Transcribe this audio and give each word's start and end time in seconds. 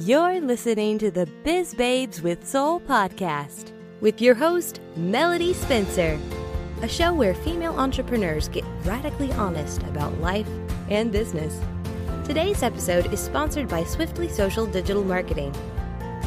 You're 0.00 0.42
listening 0.42 0.98
to 0.98 1.10
the 1.10 1.24
Biz 1.42 1.72
Babes 1.74 2.20
with 2.20 2.46
Soul 2.46 2.80
podcast 2.80 3.72
with 4.02 4.20
your 4.20 4.34
host, 4.34 4.82
Melody 4.94 5.54
Spencer, 5.54 6.20
a 6.82 6.88
show 6.88 7.14
where 7.14 7.32
female 7.32 7.72
entrepreneurs 7.78 8.46
get 8.48 8.62
radically 8.84 9.32
honest 9.32 9.82
about 9.84 10.12
life 10.20 10.46
and 10.90 11.10
business. 11.10 11.58
Today's 12.26 12.62
episode 12.62 13.10
is 13.10 13.20
sponsored 13.20 13.68
by 13.68 13.84
Swiftly 13.84 14.28
Social 14.28 14.66
Digital 14.66 15.02
Marketing. 15.02 15.54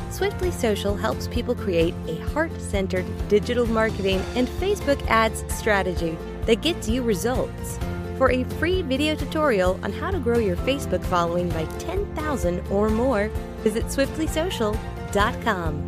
Swiftly 0.10 0.50
Social 0.50 0.96
helps 0.96 1.28
people 1.28 1.54
create 1.54 1.94
a 2.08 2.16
heart 2.30 2.60
centered 2.60 3.06
digital 3.28 3.68
marketing 3.68 4.20
and 4.36 4.48
Facebook 4.48 5.00
ads 5.10 5.44
strategy 5.54 6.18
that 6.48 6.64
gets 6.64 6.90
you 6.90 7.04
results. 7.04 7.78
For 8.18 8.32
a 8.32 8.44
free 8.44 8.82
video 8.82 9.16
tutorial 9.16 9.80
on 9.84 9.94
how 9.94 10.10
to 10.10 10.20
grow 10.20 10.40
your 10.40 10.58
Facebook 10.58 11.06
following 11.06 11.50
by 11.50 11.66
10,000 11.78 12.68
or 12.70 12.90
more, 12.90 13.30
visit 13.60 13.86
swiftlysocial.com. 13.86 15.88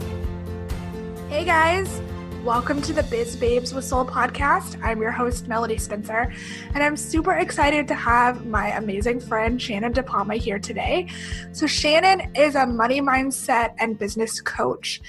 Hey 1.30 1.46
guys, 1.46 2.02
welcome 2.44 2.82
to 2.82 2.94
the 2.94 3.04
Biz 3.04 3.36
Babes 3.38 3.74
with 3.74 3.86
Soul 3.86 4.06
podcast. 4.06 4.82
I'm 4.84 5.02
your 5.02 5.12
host, 5.12 5.48
Melody 5.48 5.78
Spencer, 5.78 6.34
and 6.74 6.84
I'm 6.84 6.98
super 6.98 7.34
excited 7.34 7.88
to 7.88 7.96
have 7.96 8.46
my 8.46 8.76
amazing 8.78 9.20
friend 9.20 9.62
Shannon 9.62 9.94
DePalma 9.94 10.38
here 10.38 10.60
today. 10.60 11.08
So, 11.54 11.68
Shannon 11.68 12.34
is 12.36 12.56
a 12.56 12.66
money 12.66 13.02
mindset 13.02 13.74
and 13.80 13.98
business 13.98 14.42
coach, 14.42 15.02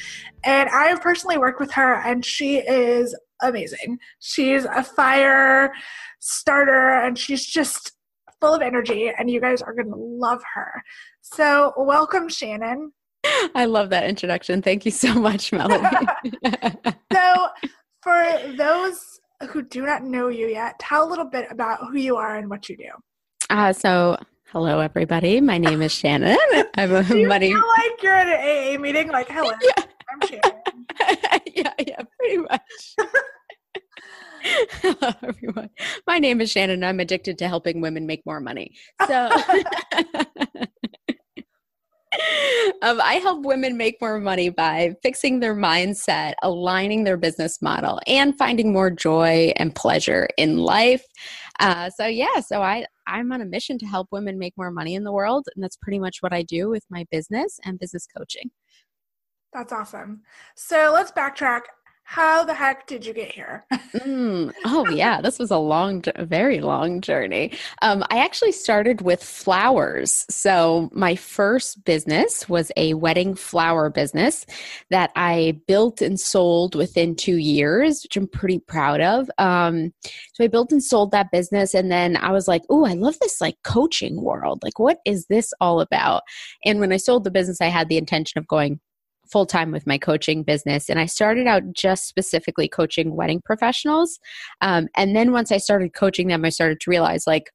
and 0.45 0.69
I 0.69 0.85
have 0.85 1.01
personally 1.01 1.39
worked 1.39 1.61
with 1.61 1.73
her, 1.73 1.95
and 1.95 2.25
she 2.25 2.59
is 2.59 3.17
amazing. 3.43 3.99
She's 4.21 4.65
a 4.65 4.83
fire 4.83 5.73
starter 6.23 6.95
and 6.95 7.19
she's 7.19 7.45
just 7.45 7.93
full 8.43 8.55
of 8.55 8.61
energy 8.61 9.09
and 9.17 9.31
you 9.31 9.41
guys 9.41 9.63
are 9.63 9.73
going 9.73 9.89
to 9.89 9.95
love 9.97 10.43
her. 10.53 10.83
So, 11.21 11.73
welcome 11.77 12.29
Shannon. 12.29 12.93
I 13.55 13.67
love 13.67 13.91
that 13.91 14.05
introduction. 14.05 14.63
Thank 14.63 14.85
you 14.85 14.91
so 14.91 15.15
much, 15.15 15.53
Melody. 15.53 15.87
so, 17.13 17.49
for 18.03 18.27
those 18.57 19.21
who 19.51 19.63
do 19.63 19.87
not 19.87 20.03
know 20.03 20.27
you 20.27 20.49
yet, 20.49 20.77
tell 20.81 21.07
a 21.07 21.09
little 21.09 21.25
bit 21.25 21.47
about 21.53 21.79
who 21.89 21.99
you 21.99 22.17
are 22.17 22.37
and 22.37 22.51
what 22.51 22.69
you 22.69 22.77
do. 22.77 22.91
Uh, 23.49 23.73
so, 23.73 24.17
hello 24.47 24.81
everybody. 24.81 25.41
My 25.41 25.59
name 25.59 25.81
is 25.81 25.93
Shannon. 25.93 26.37
I'm 26.77 26.93
a 26.93 27.05
do 27.05 27.19
you 27.19 27.29
money. 27.29 27.53
Feel 27.53 27.69
like 27.79 28.03
you're 28.03 28.13
at 28.13 28.27
an 28.27 28.77
AA 28.77 28.81
meeting. 28.81 29.09
Like, 29.09 29.29
hello, 29.29 29.53
yeah. 29.63 29.85
I'm 30.11 30.29
Shannon. 30.29 31.47
yeah, 31.55 31.73
yeah, 31.79 32.03
pretty 32.19 32.39
much. 32.39 32.97
Hello, 34.43 35.13
everyone. 35.23 35.71
My 36.07 36.19
name 36.19 36.41
is 36.41 36.51
Shannon. 36.51 36.83
I'm 36.85 37.01
addicted 37.01 37.39
to 37.39 37.49
helping 37.49 37.81
women 37.81 38.07
make 38.07 38.25
more 38.27 38.41
money. 38.41 38.75
So, 39.07 39.31
um, 42.83 43.01
I 43.01 43.21
help 43.23 43.45
women 43.45 43.77
make 43.77 44.01
more 44.01 44.19
money 44.19 44.49
by 44.49 44.95
fixing 45.03 45.41
their 45.41 45.55
mindset, 45.55 46.35
aligning 46.43 47.05
their 47.05 47.17
business 47.17 47.63
model, 47.63 48.01
and 48.07 48.37
finding 48.37 48.73
more 48.73 48.91
joy 48.91 49.53
and 49.57 49.75
pleasure 49.75 50.29
in 50.37 50.59
life. 50.59 51.05
Uh, 51.61 51.91
so, 51.91 52.07
yeah, 52.07 52.41
so 52.41 52.63
I 52.63 52.85
I'm 53.07 53.33
on 53.33 53.41
a 53.41 53.47
mission 53.47 53.79
to 53.79 53.87
help 53.87 54.09
women 54.11 54.39
make 54.39 54.57
more 54.57 54.71
money 54.71 54.95
in 54.95 55.05
the 55.05 55.13
world, 55.13 55.47
and 55.55 55.63
that's 55.63 55.77
pretty 55.77 55.99
much 55.99 56.19
what 56.21 56.33
I 56.33 56.43
do 56.43 56.69
with 56.69 56.85
my 56.91 57.07
business 57.11 57.61
and 57.65 57.79
business 57.79 58.07
coaching. 58.07 58.51
That's 59.53 59.73
awesome. 59.73 60.23
So 60.57 60.91
let's 60.95 61.13
backtrack 61.13 61.61
how 62.05 62.45
the 62.45 62.53
heck 62.53 62.87
did 62.87 63.07
you 63.07 63.15
get 63.15 63.33
here? 63.33 63.65
mm, 63.73 64.53
oh 64.67 64.89
yeah, 64.91 65.21
this 65.21 65.39
was 65.39 65.51
a 65.51 65.57
long, 65.57 66.03
very 66.19 66.61
long 66.61 67.01
journey. 67.01 67.53
Um, 67.81 68.05
I 68.11 68.19
actually 68.19 68.53
started 68.53 69.01
with 69.01 69.23
flowers. 69.23 70.27
So 70.29 70.91
my 70.93 71.17
first 71.17 71.85
business 71.85 72.49
was 72.49 72.71
a 72.77 72.95
wedding 72.95 73.35
flower 73.35 73.89
business 73.89 74.45
that 74.91 75.11
I 75.17 75.61
built 75.67 76.03
and 76.03 76.21
sold 76.21 76.75
within 76.75 77.17
two 77.17 77.37
years, 77.37 78.03
which 78.03 78.17
I'm 78.17 78.29
pretty 78.29 78.59
proud 78.59 79.01
of. 79.01 79.31
Um, 79.39 79.93
so 80.35 80.45
I 80.45 80.49
built 80.49 80.73
and 80.73 80.85
sold 80.85 81.13
that 81.13 81.31
business, 81.31 81.73
and 81.73 81.91
then 81.91 82.17
I 82.17 82.33
was 82.33 82.47
like, 82.47 82.63
"Oh, 82.69 82.85
I 82.85 82.93
love 82.93 83.19
this 83.21 83.41
like 83.41 83.57
coaching 83.65 84.21
world. 84.21 84.61
Like, 84.63 84.79
what 84.79 84.99
is 85.07 85.27
this 85.27 85.53
all 85.61 85.81
about?" 85.81 86.23
And 86.65 86.81
when 86.81 86.93
I 86.93 86.99
sold 86.99 87.25
the 87.25 87.31
business, 87.31 87.61
I 87.61 87.67
had 87.67 87.89
the 87.89 87.99
intention 87.99 88.39
of 88.39 88.47
going 88.47 88.81
full 89.33 89.47
time 89.47 89.73
with 89.73 89.87
my 89.87 89.99
coaching 89.99 90.43
business. 90.43 90.89
And 90.91 91.01
I 91.01 91.07
started 91.07 91.47
out 91.47 91.73
just 91.73 92.07
specifically 92.07 92.69
coaching 92.69 93.17
wedding 93.17 93.41
professionals. 93.45 94.21
Um, 94.61 94.89
and 94.97 95.17
then 95.17 95.33
once 95.33 95.51
I 95.51 95.57
started 95.57 95.95
coaching 95.95 96.29
them, 96.29 96.45
I 96.45 96.51
started 96.51 96.81
to 96.81 96.91
realize 96.91 97.27
like, 97.27 97.51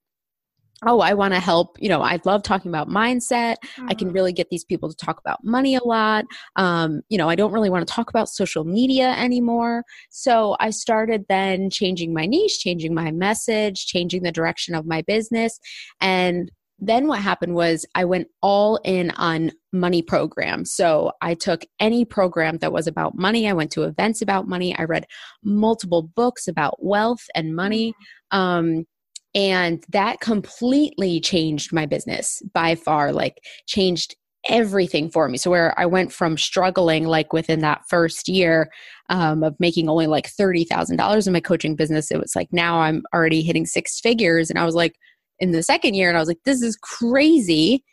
oh, 0.85 0.99
I 0.99 1.13
want 1.13 1.33
to 1.33 1.39
help. 1.39 1.77
You 1.79 1.89
know, 1.89 2.01
I 2.01 2.19
love 2.23 2.43
talking 2.43 2.69
about 2.69 2.87
mindset. 2.87 3.55
I 3.87 3.93
can 3.93 4.07
mm-hmm. 4.07 4.15
really 4.15 4.33
get 4.33 4.49
these 4.49 4.63
people 4.63 4.89
to 4.89 4.95
talk 4.95 5.19
about 5.19 5.43
money 5.43 5.75
a 5.75 5.83
lot. 5.83 6.25
Um, 6.55 7.01
you 7.09 7.17
know, 7.17 7.29
I 7.29 7.35
don't 7.35 7.51
really 7.51 7.69
want 7.69 7.87
to 7.87 7.91
talk 7.91 8.09
about 8.09 8.29
social 8.29 8.63
media 8.63 9.11
anymore. 9.17 9.83
So 10.09 10.55
I 10.59 10.69
started 10.69 11.25
then 11.29 11.71
changing 11.71 12.13
my 12.13 12.27
niche, 12.27 12.59
changing 12.59 12.93
my 12.93 13.11
message, 13.11 13.87
changing 13.87 14.21
the 14.21 14.31
direction 14.31 14.75
of 14.75 14.85
my 14.85 15.01
business. 15.01 15.59
And 15.99 16.51
then 16.79 17.07
what 17.07 17.19
happened 17.19 17.55
was 17.55 17.85
I 17.95 18.05
went 18.05 18.27
all 18.41 18.79
in 18.83 19.11
on 19.11 19.51
money 19.73 20.01
programs. 20.01 20.73
So 20.73 21.11
I 21.21 21.33
took 21.33 21.65
any 21.79 22.05
program 22.05 22.57
that 22.59 22.71
was 22.71 22.87
about 22.87 23.17
money. 23.17 23.49
I 23.49 23.53
went 23.53 23.71
to 23.71 23.83
events 23.83 24.21
about 24.21 24.47
money. 24.47 24.77
I 24.77 24.83
read 24.83 25.05
multiple 25.43 26.03
books 26.15 26.47
about 26.47 26.75
wealth 26.79 27.23
and 27.33 27.55
money. 27.55 27.93
Um, 28.31 28.85
and 29.33 29.83
that 29.89 30.19
completely 30.19 31.19
changed 31.19 31.73
my 31.73 31.85
business 31.85 32.41
by 32.53 32.75
far, 32.75 33.11
like, 33.11 33.39
changed 33.67 34.15
everything 34.47 35.09
for 35.09 35.27
me. 35.27 35.37
So 35.37 35.51
where 35.51 35.77
I 35.77 35.85
went 35.85 36.13
from 36.13 36.37
struggling 36.37 37.05
like 37.05 37.33
within 37.33 37.59
that 37.59 37.81
first 37.89 38.29
year 38.29 38.69
um, 39.09 39.43
of 39.43 39.55
making 39.59 39.89
only 39.89 40.07
like 40.07 40.29
thirty 40.29 40.63
thousand 40.63 40.97
dollars 40.97 41.27
in 41.27 41.33
my 41.33 41.39
coaching 41.39 41.75
business, 41.75 42.11
it 42.11 42.19
was 42.19 42.35
like 42.35 42.47
now 42.51 42.79
I'm 42.79 43.03
already 43.13 43.41
hitting 43.41 43.65
six 43.65 43.99
figures, 43.99 44.49
and 44.49 44.57
I 44.57 44.65
was 44.65 44.75
like, 44.75 44.95
in 45.39 45.51
the 45.51 45.63
second 45.63 45.93
year 45.93 46.09
and 46.09 46.17
I 46.17 46.19
was 46.19 46.27
like, 46.27 46.43
this 46.45 46.61
is 46.61 46.77
crazy 46.77 47.83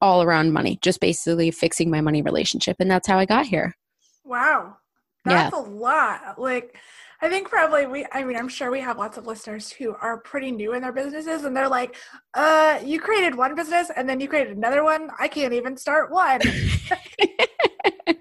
all 0.00 0.22
around 0.22 0.52
money, 0.52 0.78
just 0.82 1.00
basically 1.00 1.50
fixing 1.50 1.90
my 1.90 2.00
money 2.00 2.22
relationship. 2.22 2.76
And 2.80 2.90
that's 2.90 3.06
how 3.06 3.18
I 3.18 3.26
got 3.26 3.46
here. 3.46 3.74
Wow. 4.24 4.76
That's 5.24 5.54
yeah. 5.54 5.60
a 5.60 5.62
lot. 5.62 6.38
Like, 6.38 6.76
I 7.20 7.28
think 7.28 7.50
probably 7.50 7.86
we, 7.86 8.06
I 8.12 8.24
mean, 8.24 8.36
I'm 8.36 8.48
sure 8.48 8.70
we 8.70 8.80
have 8.80 8.96
lots 8.96 9.18
of 9.18 9.26
listeners 9.26 9.70
who 9.70 9.94
are 10.00 10.20
pretty 10.20 10.50
new 10.50 10.72
in 10.72 10.80
their 10.80 10.92
businesses 10.92 11.44
and 11.44 11.54
they're 11.54 11.68
like, 11.68 11.96
uh, 12.32 12.80
you 12.82 12.98
created 12.98 13.34
one 13.34 13.54
business 13.54 13.90
and 13.94 14.08
then 14.08 14.20
you 14.20 14.28
created 14.28 14.56
another 14.56 14.82
one. 14.82 15.10
I 15.18 15.28
can't 15.28 15.52
even 15.52 15.76
start 15.76 16.10
one. 16.10 16.40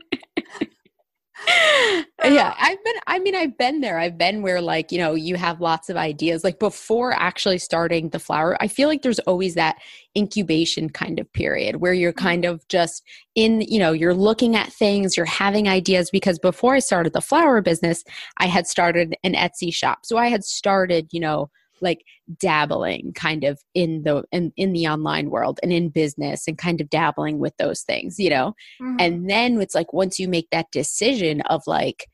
yeah 2.23 2.53
i've 2.59 2.83
been 2.83 2.93
i 3.07 3.19
mean 3.19 3.35
i've 3.35 3.57
been 3.57 3.81
there 3.81 3.97
i've 3.99 4.17
been 4.17 4.41
where 4.41 4.61
like 4.61 4.91
you 4.91 4.97
know 4.97 5.13
you 5.13 5.35
have 5.35 5.61
lots 5.61 5.89
of 5.89 5.97
ideas 5.97 6.43
like 6.43 6.59
before 6.59 7.13
actually 7.13 7.57
starting 7.57 8.09
the 8.09 8.19
flower 8.19 8.57
i 8.61 8.67
feel 8.67 8.87
like 8.87 9.01
there's 9.01 9.19
always 9.19 9.55
that 9.55 9.77
incubation 10.17 10.89
kind 10.89 11.19
of 11.19 11.31
period 11.33 11.77
where 11.77 11.93
you're 11.93 12.11
mm-hmm. 12.11 12.25
kind 12.25 12.45
of 12.45 12.67
just 12.67 13.03
in 13.35 13.61
you 13.61 13.79
know 13.79 13.91
you're 13.91 14.13
looking 14.13 14.55
at 14.55 14.71
things 14.71 15.15
you're 15.15 15.25
having 15.25 15.67
ideas 15.67 16.09
because 16.11 16.39
before 16.39 16.75
i 16.75 16.79
started 16.79 17.13
the 17.13 17.21
flower 17.21 17.61
business 17.61 18.03
i 18.37 18.47
had 18.47 18.67
started 18.67 19.15
an 19.23 19.33
etsy 19.33 19.73
shop 19.73 19.99
so 20.03 20.17
i 20.17 20.27
had 20.27 20.43
started 20.43 21.07
you 21.11 21.19
know 21.19 21.49
like 21.81 22.03
dabbling 22.39 23.11
kind 23.13 23.43
of 23.43 23.59
in 23.73 24.03
the 24.03 24.23
in, 24.31 24.51
in 24.57 24.73
the 24.73 24.87
online 24.87 25.29
world 25.29 25.59
and 25.63 25.71
in 25.71 25.89
business 25.89 26.47
and 26.47 26.57
kind 26.57 26.81
of 26.81 26.89
dabbling 26.89 27.39
with 27.39 27.55
those 27.57 27.81
things 27.81 28.19
you 28.19 28.29
know? 28.29 28.53
Mm-hmm. 28.81 28.97
and 28.99 29.29
then 29.29 29.61
it's 29.61 29.75
like 29.75 29.93
once 29.93 30.19
you 30.19 30.27
make 30.27 30.47
that 30.51 30.67
decision 30.71 31.41
of 31.41 31.61
like 31.67 32.05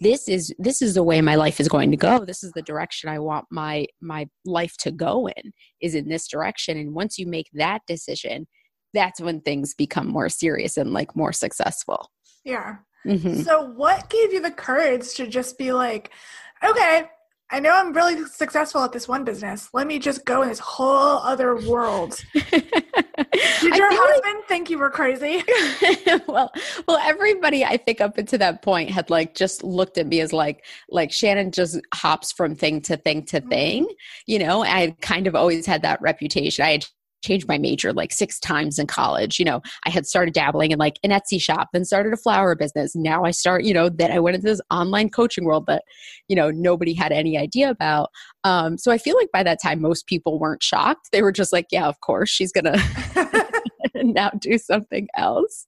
this 0.00 0.28
is 0.28 0.52
this 0.58 0.80
is 0.80 0.94
the 0.94 1.02
way 1.02 1.20
my 1.20 1.34
life 1.34 1.60
is 1.60 1.68
going 1.68 1.90
to 1.90 1.96
go. 1.96 2.24
This 2.24 2.42
is 2.42 2.52
the 2.52 2.62
direction 2.62 3.10
i 3.10 3.18
want 3.18 3.44
my 3.50 3.86
my 4.00 4.28
life 4.44 4.76
to 4.78 4.90
go 4.90 5.28
in 5.28 5.52
is 5.80 5.94
in 5.94 6.08
this 6.08 6.26
direction. 6.26 6.78
And 6.78 6.94
once 6.94 7.18
you 7.18 7.26
make 7.26 7.50
that 7.52 7.82
decision 7.86 8.46
that's 8.92 9.20
when 9.20 9.40
things 9.40 9.72
become 9.74 10.08
more 10.08 10.28
serious 10.28 10.76
and 10.76 10.92
like 10.92 11.14
more 11.14 11.32
successful. 11.32 12.10
Yeah. 12.44 12.76
Mm-hmm. 13.06 13.40
so 13.40 13.62
what 13.62 14.10
gave 14.10 14.30
you 14.30 14.42
the 14.42 14.50
courage 14.50 15.14
to 15.14 15.26
just 15.26 15.56
be 15.56 15.72
like 15.72 16.10
okay 16.62 17.08
I 17.52 17.58
know 17.58 17.70
I'm 17.74 17.92
really 17.92 18.24
successful 18.26 18.82
at 18.82 18.92
this 18.92 19.08
one 19.08 19.24
business. 19.24 19.68
Let 19.72 19.88
me 19.88 19.98
just 19.98 20.24
go 20.24 20.42
in 20.42 20.48
this 20.48 20.60
whole 20.60 21.18
other 21.18 21.56
world. 21.56 22.24
Did 22.32 23.76
your 23.76 23.88
husband 23.90 24.36
like, 24.38 24.48
think 24.48 24.70
you 24.70 24.78
were 24.78 24.90
crazy? 24.90 25.42
well, 26.28 26.52
well, 26.86 26.98
everybody 27.02 27.64
I 27.64 27.76
think 27.76 28.00
up 28.00 28.18
until 28.18 28.38
that 28.38 28.62
point 28.62 28.90
had 28.90 29.10
like 29.10 29.34
just 29.34 29.64
looked 29.64 29.98
at 29.98 30.06
me 30.06 30.20
as 30.20 30.32
like 30.32 30.64
like 30.90 31.10
Shannon 31.10 31.50
just 31.50 31.80
hops 31.92 32.32
from 32.32 32.54
thing 32.54 32.80
to 32.82 32.96
thing 32.96 33.24
to 33.26 33.40
mm-hmm. 33.40 33.48
thing. 33.48 33.88
You 34.26 34.38
know, 34.38 34.62
I 34.62 34.94
kind 35.00 35.26
of 35.26 35.34
always 35.34 35.66
had 35.66 35.82
that 35.82 36.00
reputation. 36.00 36.64
I 36.64 36.72
had 36.72 36.86
changed 37.22 37.48
my 37.48 37.58
major 37.58 37.92
like 37.92 38.12
six 38.12 38.38
times 38.38 38.78
in 38.78 38.86
college. 38.86 39.38
You 39.38 39.44
know, 39.44 39.62
I 39.86 39.90
had 39.90 40.06
started 40.06 40.34
dabbling 40.34 40.70
in 40.70 40.78
like 40.78 40.98
an 41.02 41.10
Etsy 41.10 41.40
shop, 41.40 41.68
then 41.72 41.84
started 41.84 42.12
a 42.12 42.16
flower 42.16 42.54
business. 42.54 42.94
Now 42.94 43.24
I 43.24 43.30
start, 43.30 43.64
you 43.64 43.74
know, 43.74 43.88
then 43.88 44.12
I 44.12 44.20
went 44.20 44.36
into 44.36 44.46
this 44.46 44.60
online 44.70 45.10
coaching 45.10 45.44
world 45.44 45.66
that, 45.66 45.84
you 46.28 46.36
know, 46.36 46.50
nobody 46.50 46.94
had 46.94 47.12
any 47.12 47.38
idea 47.38 47.70
about. 47.70 48.10
Um, 48.44 48.78
so 48.78 48.90
I 48.90 48.98
feel 48.98 49.16
like 49.16 49.30
by 49.32 49.42
that 49.42 49.62
time, 49.62 49.80
most 49.80 50.06
people 50.06 50.38
weren't 50.38 50.62
shocked. 50.62 51.08
They 51.12 51.22
were 51.22 51.32
just 51.32 51.52
like, 51.52 51.66
yeah, 51.70 51.86
of 51.86 52.00
course, 52.00 52.30
she's 52.30 52.52
going 52.52 52.64
to 52.72 53.50
now 54.04 54.30
do 54.40 54.58
something 54.58 55.08
else. 55.16 55.66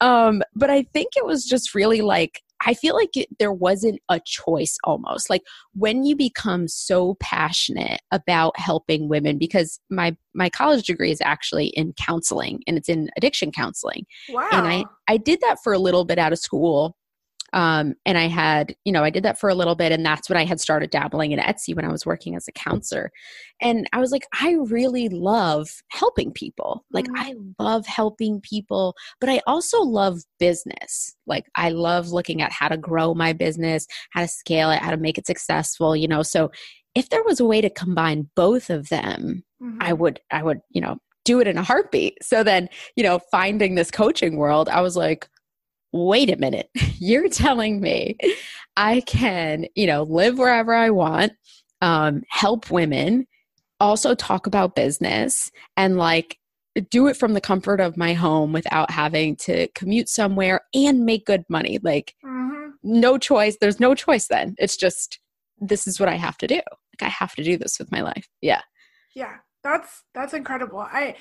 Um, 0.00 0.42
but 0.54 0.70
I 0.70 0.84
think 0.92 1.10
it 1.16 1.24
was 1.24 1.44
just 1.44 1.74
really 1.74 2.00
like 2.00 2.42
I 2.66 2.74
feel 2.74 2.94
like 2.94 3.16
it, 3.16 3.28
there 3.38 3.52
wasn't 3.52 4.00
a 4.08 4.20
choice 4.24 4.76
almost. 4.84 5.30
Like 5.30 5.42
when 5.74 6.04
you 6.04 6.16
become 6.16 6.68
so 6.68 7.16
passionate 7.20 8.00
about 8.10 8.58
helping 8.58 9.08
women 9.08 9.38
because 9.38 9.80
my 9.90 10.16
my 10.34 10.50
college 10.50 10.86
degree 10.86 11.10
is 11.10 11.20
actually 11.22 11.68
in 11.68 11.92
counseling 11.94 12.62
and 12.66 12.76
it's 12.76 12.88
in 12.88 13.10
addiction 13.16 13.52
counseling. 13.52 14.06
Wow. 14.28 14.48
And 14.52 14.66
I 14.66 14.84
I 15.08 15.16
did 15.16 15.40
that 15.40 15.58
for 15.62 15.72
a 15.72 15.78
little 15.78 16.04
bit 16.04 16.18
out 16.18 16.32
of 16.32 16.38
school 16.38 16.96
um, 17.52 17.94
and 18.04 18.18
I 18.18 18.28
had, 18.28 18.74
you 18.84 18.92
know, 18.92 19.02
I 19.02 19.10
did 19.10 19.22
that 19.22 19.38
for 19.38 19.48
a 19.48 19.54
little 19.54 19.74
bit, 19.74 19.92
and 19.92 20.04
that's 20.04 20.28
when 20.28 20.36
I 20.36 20.44
had 20.44 20.60
started 20.60 20.90
dabbling 20.90 21.32
in 21.32 21.38
Etsy 21.38 21.74
when 21.74 21.84
I 21.84 21.92
was 21.92 22.04
working 22.04 22.36
as 22.36 22.46
a 22.48 22.52
counselor. 22.52 23.10
And 23.60 23.88
I 23.92 23.98
was 23.98 24.12
like, 24.12 24.26
I 24.40 24.52
really 24.66 25.08
love 25.08 25.68
helping 25.88 26.32
people. 26.32 26.84
Like, 26.92 27.06
mm-hmm. 27.06 27.16
I 27.16 27.34
love 27.62 27.86
helping 27.86 28.40
people, 28.40 28.94
but 29.20 29.30
I 29.30 29.40
also 29.46 29.80
love 29.80 30.20
business. 30.38 31.16
Like, 31.26 31.46
I 31.54 31.70
love 31.70 32.08
looking 32.08 32.42
at 32.42 32.52
how 32.52 32.68
to 32.68 32.76
grow 32.76 33.14
my 33.14 33.32
business, 33.32 33.86
how 34.10 34.22
to 34.22 34.28
scale 34.28 34.70
it, 34.70 34.80
how 34.80 34.90
to 34.90 34.96
make 34.96 35.18
it 35.18 35.26
successful, 35.26 35.96
you 35.96 36.08
know. 36.08 36.22
So, 36.22 36.50
if 36.94 37.10
there 37.10 37.22
was 37.24 37.38
a 37.40 37.44
way 37.44 37.60
to 37.60 37.70
combine 37.70 38.28
both 38.34 38.70
of 38.70 38.88
them, 38.88 39.44
mm-hmm. 39.62 39.78
I 39.80 39.92
would, 39.92 40.20
I 40.30 40.42
would, 40.42 40.60
you 40.70 40.80
know, 40.80 40.98
do 41.24 41.40
it 41.40 41.46
in 41.46 41.58
a 41.58 41.62
heartbeat. 41.62 42.16
So 42.24 42.42
then, 42.42 42.70
you 42.96 43.04
know, 43.04 43.18
finding 43.30 43.74
this 43.74 43.90
coaching 43.90 44.38
world, 44.38 44.68
I 44.68 44.80
was 44.80 44.96
like, 44.96 45.28
wait 45.92 46.30
a 46.30 46.36
minute, 46.36 46.70
you're 46.98 47.28
telling 47.28 47.80
me 47.80 48.16
I 48.76 49.00
can, 49.02 49.66
you 49.74 49.86
know, 49.86 50.02
live 50.04 50.38
wherever 50.38 50.74
I 50.74 50.90
want, 50.90 51.32
um, 51.80 52.22
help 52.28 52.70
women, 52.70 53.26
also 53.80 54.14
talk 54.14 54.46
about 54.46 54.74
business, 54.74 55.50
and 55.76 55.96
like 55.96 56.38
do 56.80 57.08
it 57.08 57.16
from 57.16 57.34
the 57.34 57.40
comfort 57.40 57.80
of 57.80 57.96
my 57.96 58.12
home 58.14 58.52
without 58.52 58.90
having 58.90 59.36
to 59.36 59.68
commute 59.74 60.08
somewhere 60.08 60.60
and 60.74 61.04
make 61.04 61.26
good 61.26 61.44
money. 61.48 61.78
Like, 61.82 62.14
mm-hmm. 62.24 62.70
no 62.82 63.18
choice. 63.18 63.56
There's 63.60 63.80
no 63.80 63.94
choice 63.94 64.28
then. 64.28 64.54
It's 64.58 64.76
just, 64.76 65.18
this 65.58 65.86
is 65.86 65.98
what 65.98 66.08
I 66.08 66.16
have 66.16 66.38
to 66.38 66.46
do. 66.46 66.56
Like, 66.56 67.02
I 67.02 67.08
have 67.08 67.34
to 67.36 67.44
do 67.44 67.56
this 67.56 67.78
with 67.78 67.90
my 67.90 68.00
life. 68.00 68.28
Yeah. 68.40 68.62
Yeah. 69.14 69.36
That's, 69.64 70.04
that's 70.14 70.34
incredible. 70.34 70.78
I, 70.78 71.16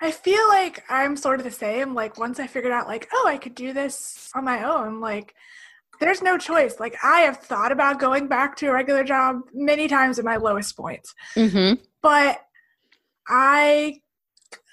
I 0.00 0.10
feel 0.10 0.48
like 0.48 0.82
I'm 0.88 1.16
sort 1.16 1.40
of 1.40 1.44
the 1.44 1.50
same. 1.50 1.94
Like 1.94 2.18
once 2.18 2.40
I 2.40 2.46
figured 2.46 2.72
out 2.72 2.88
like, 2.88 3.08
oh, 3.12 3.26
I 3.28 3.36
could 3.36 3.54
do 3.54 3.72
this 3.72 4.30
on 4.34 4.44
my 4.44 4.64
own, 4.64 5.00
like 5.00 5.34
there's 6.00 6.22
no 6.22 6.38
choice. 6.38 6.80
Like 6.80 6.96
I 7.04 7.20
have 7.20 7.38
thought 7.38 7.70
about 7.70 8.00
going 8.00 8.26
back 8.26 8.56
to 8.56 8.68
a 8.68 8.72
regular 8.72 9.04
job 9.04 9.40
many 9.52 9.86
times 9.86 10.18
at 10.18 10.24
my 10.24 10.36
lowest 10.36 10.76
points. 10.76 11.14
Mm-hmm. 11.36 11.82
But 12.02 12.40
I 13.28 14.00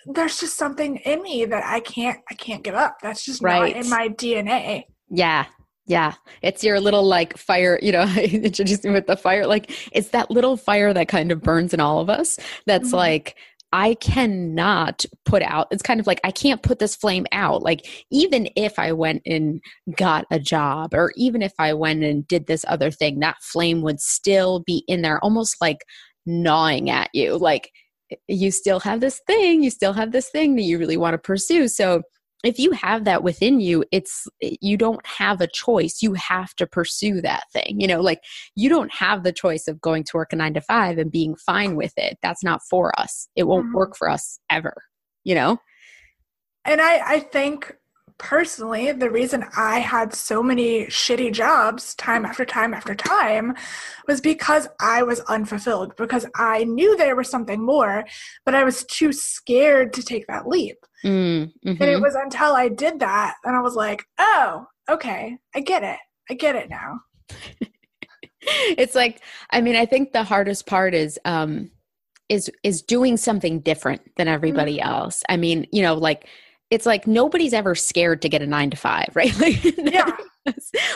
there's 0.06 0.39
just 0.39 0.56
something 0.56 0.97
in 0.97 1.21
me 1.21 1.44
that 1.45 1.63
I 1.65 1.81
can't 1.81 2.19
I 2.31 2.33
can't 2.35 2.63
give 2.63 2.75
up. 2.75 3.00
That's 3.01 3.25
just 3.25 3.44
right. 3.44 3.75
not 3.75 3.83
in 3.83 3.89
my 3.89 4.09
DNA. 4.09 4.85
Yeah. 5.09 5.45
Yeah. 5.85 6.13
It's 6.41 6.63
your 6.63 6.80
little 6.80 7.03
like 7.03 7.38
fire, 7.38 7.77
you 7.81 7.91
know, 7.91 8.03
introducing 8.18 8.94
with 8.94 9.07
the 9.07 9.18
fire. 9.18 9.45
Like 9.45 9.71
it's 9.91 10.09
that 10.09 10.31
little 10.31 10.56
fire 10.56 10.94
that 10.94 11.09
kind 11.09 11.31
of 11.31 11.41
burns 11.41 11.73
in 11.73 11.81
all 11.81 12.00
of 12.00 12.09
us 12.09 12.39
that's 12.65 12.88
mm-hmm. 12.88 12.97
like 12.97 13.35
I 13.73 13.95
cannot 13.95 15.05
put 15.25 15.41
out, 15.41 15.67
it's 15.71 15.83
kind 15.83 15.99
of 15.99 16.07
like 16.07 16.21
I 16.23 16.31
can't 16.31 16.63
put 16.63 16.79
this 16.79 16.95
flame 16.95 17.25
out. 17.31 17.63
Like, 17.63 18.05
even 18.11 18.49
if 18.55 18.79
I 18.79 18.93
went 18.93 19.23
and 19.25 19.61
got 19.97 20.25
a 20.31 20.39
job, 20.39 20.93
or 20.93 21.11
even 21.17 21.41
if 21.41 21.53
I 21.59 21.73
went 21.73 22.03
and 22.03 22.27
did 22.27 22.47
this 22.47 22.63
other 22.67 22.91
thing, 22.91 23.19
that 23.19 23.37
flame 23.41 23.81
would 23.81 23.99
still 23.99 24.61
be 24.65 24.83
in 24.87 25.01
there, 25.01 25.23
almost 25.23 25.57
like 25.59 25.79
gnawing 26.25 26.89
at 26.89 27.09
you. 27.13 27.37
Like, 27.37 27.69
you 28.27 28.51
still 28.51 28.79
have 28.79 29.01
this 29.01 29.19
thing, 29.27 29.63
you 29.63 29.69
still 29.69 29.93
have 29.93 30.13
this 30.13 30.29
thing 30.29 30.55
that 30.55 30.63
you 30.63 30.77
really 30.79 30.97
want 30.97 31.13
to 31.13 31.17
pursue. 31.17 31.67
So, 31.67 32.03
if 32.43 32.59
you 32.59 32.71
have 32.71 33.03
that 33.05 33.23
within 33.23 33.59
you 33.59 33.83
it's 33.91 34.27
you 34.41 34.77
don't 34.77 35.05
have 35.05 35.41
a 35.41 35.47
choice. 35.47 35.99
You 36.01 36.13
have 36.13 36.53
to 36.55 36.67
pursue 36.67 37.21
that 37.21 37.43
thing 37.51 37.79
you 37.79 37.87
know 37.87 38.01
like 38.01 38.21
you 38.55 38.69
don't 38.69 38.93
have 38.93 39.23
the 39.23 39.33
choice 39.33 39.67
of 39.67 39.81
going 39.81 40.03
to 40.05 40.17
work 40.17 40.33
a 40.33 40.35
9 40.35 40.53
to 40.53 40.61
5 40.61 40.97
and 40.97 41.11
being 41.11 41.35
fine 41.35 41.75
with 41.75 41.93
it. 41.97 42.17
That's 42.21 42.43
not 42.43 42.61
for 42.69 42.97
us. 42.99 43.27
It 43.35 43.43
won't 43.43 43.67
mm-hmm. 43.67 43.77
work 43.77 43.95
for 43.97 44.09
us 44.09 44.39
ever 44.49 44.83
you 45.27 45.35
know? 45.35 45.59
And 46.65 46.81
i 46.81 47.15
i 47.15 47.19
think 47.19 47.75
personally, 48.17 48.91
the 48.91 49.09
reason 49.09 49.45
I 49.55 49.79
had 49.79 50.13
so 50.13 50.41
many 50.41 50.85
shitty 50.85 51.33
jobs 51.33 51.95
time 51.95 52.25
after 52.25 52.45
time 52.45 52.73
after 52.73 52.95
time 52.95 53.55
was 54.07 54.21
because 54.21 54.67
I 54.79 55.03
was 55.03 55.19
unfulfilled, 55.21 55.95
because 55.95 56.25
I 56.35 56.63
knew 56.63 56.97
there 56.97 57.15
was 57.15 57.29
something 57.29 57.63
more, 57.63 58.05
but 58.45 58.55
I 58.55 58.63
was 58.63 58.83
too 58.85 59.11
scared 59.11 59.93
to 59.93 60.03
take 60.03 60.27
that 60.27 60.47
leap. 60.47 60.77
Mm, 61.05 61.51
mm-hmm. 61.65 61.69
And 61.69 61.83
it 61.83 62.01
was 62.01 62.15
until 62.15 62.55
I 62.55 62.69
did 62.69 62.99
that 62.99 63.35
and 63.43 63.55
I 63.55 63.61
was 63.61 63.75
like, 63.75 64.03
oh, 64.19 64.65
okay, 64.89 65.37
I 65.55 65.59
get 65.59 65.83
it. 65.83 65.99
I 66.29 66.33
get 66.33 66.55
it 66.55 66.69
now. 66.69 66.99
it's 68.41 68.95
like, 68.95 69.21
I 69.51 69.61
mean, 69.61 69.75
I 69.75 69.85
think 69.85 70.11
the 70.11 70.23
hardest 70.23 70.65
part 70.65 70.93
is, 70.93 71.19
um, 71.25 71.71
is 72.29 72.51
is 72.63 72.81
doing 72.81 73.15
something 73.15 73.61
different 73.61 74.01
than 74.17 74.27
everybody 74.27 74.79
mm-hmm. 74.79 74.89
else. 74.89 75.23
I 75.29 75.37
mean, 75.37 75.65
you 75.71 75.81
know, 75.81 75.93
like 75.93 76.27
it's 76.69 76.85
like 76.85 77.07
nobody's 77.07 77.53
ever 77.53 77.75
scared 77.75 78.21
to 78.21 78.29
get 78.29 78.41
a 78.41 78.47
nine 78.47 78.69
to 78.69 78.77
five, 78.77 79.09
right? 79.13 79.37
Like, 79.39 79.63
yeah. 79.77 80.15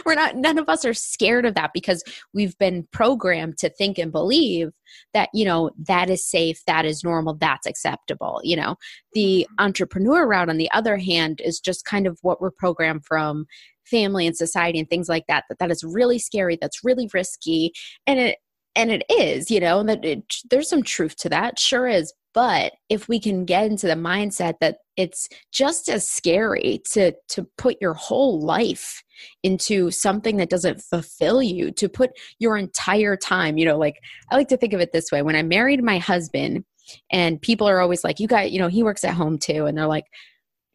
we're 0.05 0.15
not, 0.15 0.37
none 0.37 0.57
of 0.57 0.69
us 0.69 0.85
are 0.85 0.93
scared 0.93 1.45
of 1.45 1.55
that 1.55 1.71
because 1.73 2.03
we've 2.33 2.57
been 2.57 2.87
programmed 2.91 3.57
to 3.57 3.69
think 3.69 3.97
and 3.97 4.11
believe 4.11 4.69
that, 5.13 5.29
you 5.33 5.43
know, 5.43 5.71
that 5.87 6.09
is 6.09 6.25
safe, 6.25 6.61
that 6.67 6.85
is 6.85 7.03
normal, 7.03 7.35
that's 7.35 7.67
acceptable. 7.67 8.39
You 8.43 8.55
know, 8.55 8.75
the 9.13 9.45
mm-hmm. 9.49 9.65
entrepreneur 9.65 10.25
route, 10.25 10.49
on 10.49 10.57
the 10.57 10.71
other 10.71 10.97
hand, 10.97 11.41
is 11.43 11.59
just 11.59 11.85
kind 11.85 12.07
of 12.07 12.17
what 12.21 12.41
we're 12.41 12.51
programmed 12.51 13.05
from 13.05 13.45
family 13.85 14.25
and 14.25 14.37
society 14.37 14.79
and 14.79 14.89
things 14.89 15.09
like 15.09 15.25
that, 15.27 15.43
that 15.49 15.59
that 15.59 15.71
is 15.71 15.83
really 15.83 16.19
scary, 16.19 16.57
that's 16.59 16.83
really 16.83 17.09
risky. 17.13 17.73
And 18.07 18.19
it, 18.19 18.37
and 18.73 18.89
it 18.89 19.03
is 19.09 19.51
you 19.51 19.59
know 19.59 19.83
that 19.83 20.05
it, 20.05 20.23
there's 20.49 20.69
some 20.69 20.81
truth 20.81 21.17
to 21.17 21.27
that 21.27 21.59
sure 21.59 21.87
is 21.87 22.13
but 22.33 22.73
if 22.89 23.07
we 23.07 23.19
can 23.19 23.45
get 23.45 23.65
into 23.65 23.87
the 23.87 23.93
mindset 23.93 24.55
that 24.61 24.77
it's 24.97 25.27
just 25.51 25.89
as 25.89 26.09
scary 26.09 26.81
to 26.91 27.13
to 27.29 27.47
put 27.57 27.77
your 27.81 27.93
whole 27.93 28.41
life 28.41 29.03
into 29.43 29.91
something 29.91 30.37
that 30.37 30.49
doesn't 30.49 30.81
fulfill 30.81 31.41
you 31.41 31.71
to 31.71 31.87
put 31.87 32.11
your 32.39 32.57
entire 32.57 33.15
time 33.15 33.57
you 33.57 33.65
know 33.65 33.77
like 33.77 33.99
i 34.31 34.35
like 34.35 34.47
to 34.47 34.57
think 34.57 34.73
of 34.73 34.81
it 34.81 34.91
this 34.91 35.11
way. 35.11 35.21
When 35.21 35.35
i 35.35 35.43
married 35.43 35.83
my 35.83 35.97
husband 35.97 36.65
and 37.11 37.41
people 37.41 37.67
are 37.67 37.79
always 37.79 38.03
like 38.03 38.19
you 38.19 38.27
got, 38.27 38.51
you 38.51 38.59
know 38.59 38.67
he 38.67 38.83
works 38.83 39.03
at 39.03 39.13
home 39.13 39.37
too. 39.37 39.65
And 39.65 39.77
they're 39.77 39.87
like 39.87 40.05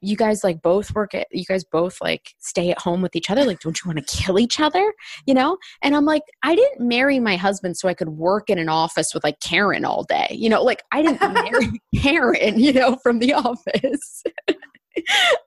you 0.06 0.16
guys 0.16 0.44
like 0.44 0.62
both 0.62 0.94
work 0.94 1.14
at 1.14 1.26
you 1.32 1.44
guys 1.44 1.64
both 1.64 1.98
like 2.00 2.34
stay 2.38 2.70
at 2.70 2.78
home 2.78 3.02
with 3.02 3.16
each 3.16 3.30
other 3.30 3.44
like 3.44 3.58
don't 3.60 3.82
you 3.82 3.88
want 3.88 3.98
to 3.98 4.16
kill 4.16 4.38
each 4.38 4.60
other 4.60 4.92
you 5.26 5.34
know? 5.34 5.56
And 5.82 5.96
i'm 5.96 6.04
like 6.04 6.22
i 6.42 6.54
didn't 6.54 6.86
marry 6.86 7.18
my 7.18 7.36
husband 7.36 7.76
so 7.76 7.88
i 7.88 7.94
could 7.94 8.10
work 8.10 8.48
in 8.48 8.58
an 8.58 8.68
office 8.68 9.12
with 9.12 9.24
like 9.24 9.40
karen 9.40 9.84
all 9.84 10.04
day 10.04 10.28
you 10.30 10.48
know? 10.48 10.62
Like 10.62 10.82
i 10.92 11.02
didn't 11.02 11.20
marry 11.32 11.80
karen 12.00 12.58
you 12.60 12.72
know 12.72 12.96
from 13.02 13.18
the 13.18 13.32
office. 13.46 14.22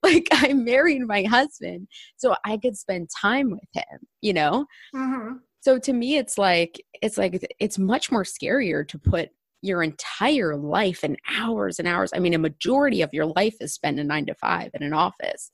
Like 0.03 0.27
i 0.31 0.53
married 0.53 1.01
my 1.07 1.23
husband 1.23 1.87
so 2.17 2.35
i 2.45 2.55
could 2.57 2.77
spend 2.77 3.09
time 3.09 3.49
with 3.49 3.67
him 3.73 3.99
you 4.21 4.31
know? 4.31 4.67
Mm-hmm. 4.93 5.37
so 5.61 5.79
to 5.79 5.91
me 5.91 6.17
it's 6.17 6.37
like 6.37 6.79
it's 7.01 7.17
like 7.17 7.43
it's 7.59 7.79
much 7.79 8.11
more 8.11 8.23
scarier 8.23 8.87
to 8.87 8.99
put 8.99 9.31
your 9.61 9.83
entire 9.83 10.55
life 10.55 11.03
and 11.03 11.17
hours 11.37 11.79
and 11.79 11.87
hours. 11.87 12.11
I 12.13 12.19
mean, 12.19 12.33
a 12.33 12.39
majority 12.39 13.01
of 13.01 13.13
your 13.13 13.25
life 13.25 13.55
is 13.59 13.73
spent 13.73 13.99
in 13.99 14.07
nine 14.07 14.25
to 14.27 14.35
five 14.35 14.71
in 14.73 14.83
an 14.83 14.93
office. 14.93 15.51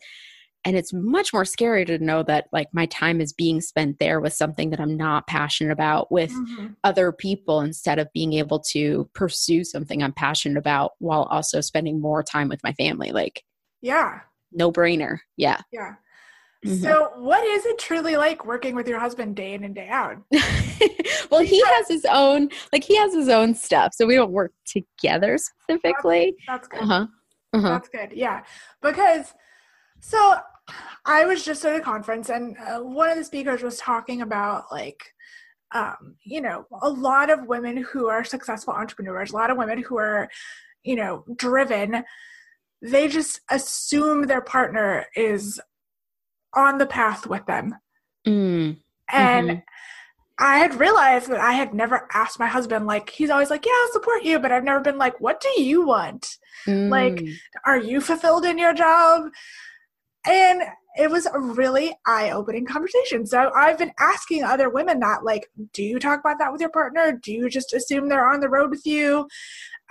And 0.64 0.76
it's 0.76 0.92
much 0.92 1.32
more 1.32 1.46
scary 1.46 1.86
to 1.86 2.00
know 2.00 2.24
that 2.24 2.48
like 2.52 2.68
my 2.74 2.88
time 2.88 3.22
is 3.22 3.32
being 3.32 3.62
spent 3.62 4.00
there 4.00 4.20
with 4.20 4.34
something 4.34 4.72
that 4.72 4.80
I'm 4.80 4.98
not 4.98 5.28
passionate 5.28 5.72
about 5.72 6.12
with 6.12 6.32
mm-hmm. 6.32 6.68
other 6.84 7.12
people 7.12 7.62
instead 7.62 8.00
of 8.00 8.12
being 8.14 8.34
able 8.34 8.60
to 8.72 9.08
pursue 9.14 9.64
something 9.64 10.02
I'm 10.02 10.14
passionate 10.14 10.58
about 10.58 10.94
while 10.98 11.24
also 11.24 11.62
spending 11.62 12.02
more 12.02 12.24
time 12.24 12.50
with 12.50 12.64
my 12.64 12.74
family. 12.74 13.12
Like, 13.12 13.44
yeah. 13.84 14.22
No 14.52 14.72
brainer. 14.72 15.20
Yeah. 15.38 15.62
Yeah. 15.72 15.96
Mm-hmm. 16.66 16.82
So, 16.82 17.12
what 17.18 17.46
is 17.46 17.66
it 17.68 17.78
truly 17.78 18.18
like 18.18 18.44
working 18.44 18.74
with 18.74 18.88
your 18.88 19.00
husband 19.00 19.36
day 19.36 19.54
in 19.54 19.64
and 19.64 19.76
day 19.76 19.88
out? 19.88 20.18
well, 21.32 21.42
he 21.42 21.64
has 21.66 21.88
his 21.88 22.06
own, 22.10 22.50
like, 22.72 22.84
he 22.84 22.96
has 22.98 23.14
his 23.14 23.30
own 23.30 23.54
stuff. 23.56 23.94
So, 23.94 24.06
we 24.06 24.16
don't 24.16 24.32
work 24.32 24.54
together 24.66 25.38
specifically. 25.38 26.36
That's, 26.48 26.68
that's 26.68 26.68
good. 26.68 26.82
Uh-huh. 26.82 27.08
Uh-huh. 27.54 27.70
That's 27.70 27.90
good. 27.90 28.12
Yeah. 28.14 28.44
Because, 28.82 29.34
so 30.02 30.36
I 31.06 31.26
was 31.26 31.44
just 31.44 31.64
at 31.66 31.76
a 31.76 31.80
conference 31.80 32.30
and 32.30 32.58
uh, 32.58 32.80
one 32.80 33.10
of 33.10 33.18
the 33.18 33.24
speakers 33.24 33.64
was 33.64 33.78
talking 33.78 34.22
about, 34.22 34.66
like, 34.72 35.04
um, 35.74 36.16
you 36.24 36.42
know, 36.42 36.66
a 36.82 36.90
lot 36.90 37.30
of 37.30 37.48
women 37.48 37.78
who 37.78 38.08
are 38.08 38.24
successful 38.24 38.74
entrepreneurs, 38.74 39.32
a 39.32 39.36
lot 39.36 39.50
of 39.52 39.58
women 39.58 39.82
who 39.84 39.98
are, 39.98 40.30
you 40.84 40.96
know, 40.96 41.24
driven, 41.36 42.04
they 42.82 43.08
just 43.08 43.42
assume 43.50 44.24
their 44.24 44.42
partner 44.42 45.08
is 45.16 45.60
on 46.54 46.78
the 46.78 46.86
path 46.86 47.28
with 47.28 47.46
them. 47.46 47.76
Mm. 48.26 48.78
And 49.12 49.50
mm-hmm. 49.50 49.60
I 50.38 50.58
had 50.58 50.80
realized 50.80 51.30
that 51.30 51.40
I 51.40 51.54
had 51.54 51.74
never 51.74 52.08
asked 52.14 52.40
my 52.40 52.48
husband, 52.48 52.86
like, 52.86 53.10
he's 53.10 53.30
always 53.30 53.50
like, 53.50 53.66
yeah, 53.66 53.72
I'll 53.74 53.94
support 53.94 54.24
you, 54.24 54.38
but 54.40 54.52
I've 54.52 54.66
never 54.66 54.82
been 54.82 54.98
like, 54.98 55.22
what 55.22 55.40
do 55.40 55.62
you 55.62 55.86
want? 55.86 56.38
Mm. 56.68 56.90
Like, 56.90 57.24
are 57.66 57.78
you 57.78 58.02
fulfilled 58.02 58.44
in 58.44 58.58
your 58.58 58.74
job? 58.74 59.30
And 60.28 60.64
it 60.98 61.10
was 61.10 61.26
a 61.26 61.40
really 61.40 61.96
eye 62.06 62.32
opening 62.32 62.66
conversation. 62.66 63.26
So 63.26 63.52
I've 63.56 63.78
been 63.78 63.92
asking 64.00 64.44
other 64.44 64.70
women 64.70 65.00
that, 65.02 65.24
like, 65.24 65.48
do 65.74 65.84
you 65.84 66.00
talk 66.00 66.20
about 66.20 66.40
that 66.40 66.52
with 66.52 66.62
your 66.62 66.70
partner? 66.70 67.12
Do 67.12 67.32
you 67.32 67.50
just 67.50 67.74
assume 67.74 68.10
they're 68.10 68.30
on 68.30 68.40
the 68.40 68.50
road 68.50 68.72
with 68.72 68.86
you? 68.86 69.28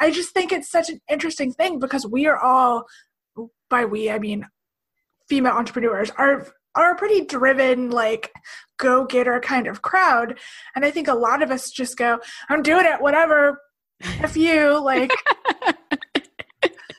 I 0.00 0.10
just 0.10 0.30
think 0.30 0.50
it's 0.52 0.70
such 0.70 0.90
an 0.90 1.00
interesting 1.10 1.52
thing 1.52 1.78
because 1.78 2.06
we 2.06 2.26
are 2.26 2.38
all, 2.38 2.84
by 3.70 3.84
we, 3.84 4.10
I 4.10 4.18
mean 4.18 4.46
female 5.28 5.52
entrepreneurs, 5.52 6.10
are 6.18 6.48
are 6.74 6.92
a 6.92 6.96
pretty 6.96 7.24
driven, 7.24 7.90
like 7.90 8.32
go 8.78 9.04
getter 9.04 9.40
kind 9.40 9.66
of 9.66 9.82
crowd. 9.82 10.38
And 10.74 10.84
I 10.84 10.90
think 10.90 11.08
a 11.08 11.14
lot 11.14 11.42
of 11.42 11.50
us 11.50 11.70
just 11.70 11.96
go, 11.96 12.18
I'm 12.48 12.62
doing 12.62 12.86
it, 12.86 13.00
whatever. 13.00 13.60
If 14.00 14.36
you 14.36 14.82
like 14.82 15.12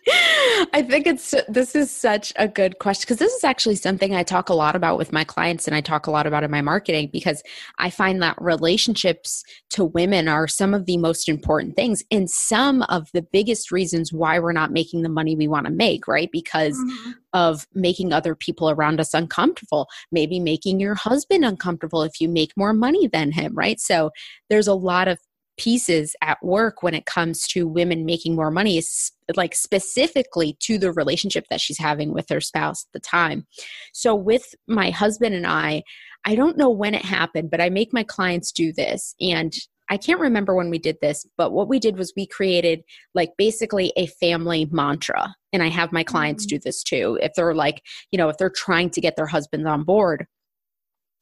I 0.08 0.86
think 0.88 1.08
it's 1.08 1.34
this 1.48 1.76
is 1.76 1.90
such 1.90 2.32
a 2.36 2.48
good 2.48 2.78
question 2.80 3.04
because 3.06 3.18
this 3.18 3.34
is 3.34 3.44
actually 3.44 3.76
something 3.76 4.14
I 4.14 4.22
talk 4.22 4.50
a 4.50 4.54
lot 4.54 4.76
about 4.76 4.98
with 4.98 5.12
my 5.12 5.24
clients 5.24 5.68
and 5.68 5.76
I 5.76 5.82
talk 5.82 6.06
a 6.06 6.12
lot 6.12 6.28
about 6.28 6.44
in 6.44 6.52
my 6.52 6.62
marketing 6.62 7.10
because 7.12 7.42
I 7.80 7.90
find 7.90 8.22
that 8.22 8.40
relationships 8.40 9.44
to 9.72 9.84
women 9.84 10.28
are 10.28 10.48
some 10.48 10.74
of 10.76 10.86
the 10.86 10.98
most 10.98 11.28
important 11.28 11.76
things 11.76 12.04
and 12.12 12.30
some 12.30 12.84
of 12.84 13.10
the 13.14 13.24
biggest 13.24 13.72
reasons 13.72 14.14
why 14.14 14.38
we're 14.38 14.52
not 14.52 14.72
making 14.72 15.02
the 15.02 15.10
money 15.10 15.36
we 15.36 15.48
want 15.48 15.66
to 15.66 15.72
make, 15.72 16.08
right? 16.08 16.30
Because 16.32 16.78
mm-hmm. 16.78 17.12
of 17.34 17.66
making 17.74 18.14
other 18.14 18.36
people 18.36 18.70
around 18.70 19.00
us 19.00 19.14
uncomfortable, 19.14 19.88
maybe 20.12 20.40
making 20.40 20.80
your 20.80 20.96
husband 20.96 21.44
uncomfortable 21.44 22.04
if 22.04 22.22
you 22.22 22.30
make 22.30 22.52
more 22.56 22.74
money 22.74 23.08
than 23.08 23.32
him, 23.32 23.56
right? 23.56 23.80
So 23.80 24.12
there's 24.50 24.68
a 24.68 24.76
lot 24.76 25.08
of 25.08 25.18
pieces 25.58 26.16
at 26.22 26.38
work 26.44 26.84
when 26.84 26.94
it 26.94 27.06
comes 27.06 27.48
to 27.48 27.68
women 27.68 28.06
making 28.06 28.36
more 28.36 28.52
money 28.52 28.78
is 28.78 29.12
like 29.36 29.56
specifically 29.56 30.58
to 30.60 30.78
the 30.78 30.92
relationship 30.92 31.46
that 31.50 31.62
she's 31.62 31.80
having 31.80 32.14
with 32.14 32.30
her 32.30 32.42
spouse 32.42 32.86
at 32.86 32.94
the 32.94 33.00
time. 33.00 33.46
So 33.94 34.14
with 34.16 34.54
my 34.68 34.90
husband 34.90 35.36
and 35.36 35.48
I, 35.48 35.84
I 36.26 36.36
don't 36.36 36.58
know 36.58 36.70
when 36.70 36.94
it 36.94 37.06
happened, 37.06 37.52
but 37.52 37.62
I 37.62 37.70
make 37.70 37.94
my 37.94 38.04
clients 38.04 38.52
do 38.52 38.74
this 38.74 39.16
and 39.22 39.56
I 39.90 39.98
can't 39.98 40.20
remember 40.20 40.56
when 40.56 40.70
we 40.70 40.80
did 40.80 40.98
this, 41.02 41.26
but 41.38 41.52
what 41.52 41.68
we 41.68 41.80
did 41.80 41.98
was 41.98 42.14
we 42.16 42.26
created 42.26 42.84
like 43.14 43.34
basically 43.38 43.94
a 43.96 44.08
family 44.08 44.68
mantra. 44.72 45.36
And 45.54 45.62
I 45.62 45.68
have 45.68 45.92
my 45.92 46.04
clients 46.04 46.46
mm-hmm. 46.46 46.56
do 46.56 46.60
this 46.64 46.84
too. 46.84 47.20
If 47.22 47.34
they're 47.36 47.54
like, 47.54 47.84
you 48.12 48.18
know, 48.18 48.30
if 48.30 48.38
they're 48.38 48.50
trying 48.50 48.90
to 48.92 49.02
get 49.02 49.16
their 49.16 49.28
husbands 49.28 49.68
on 49.68 49.84
board, 49.84 50.26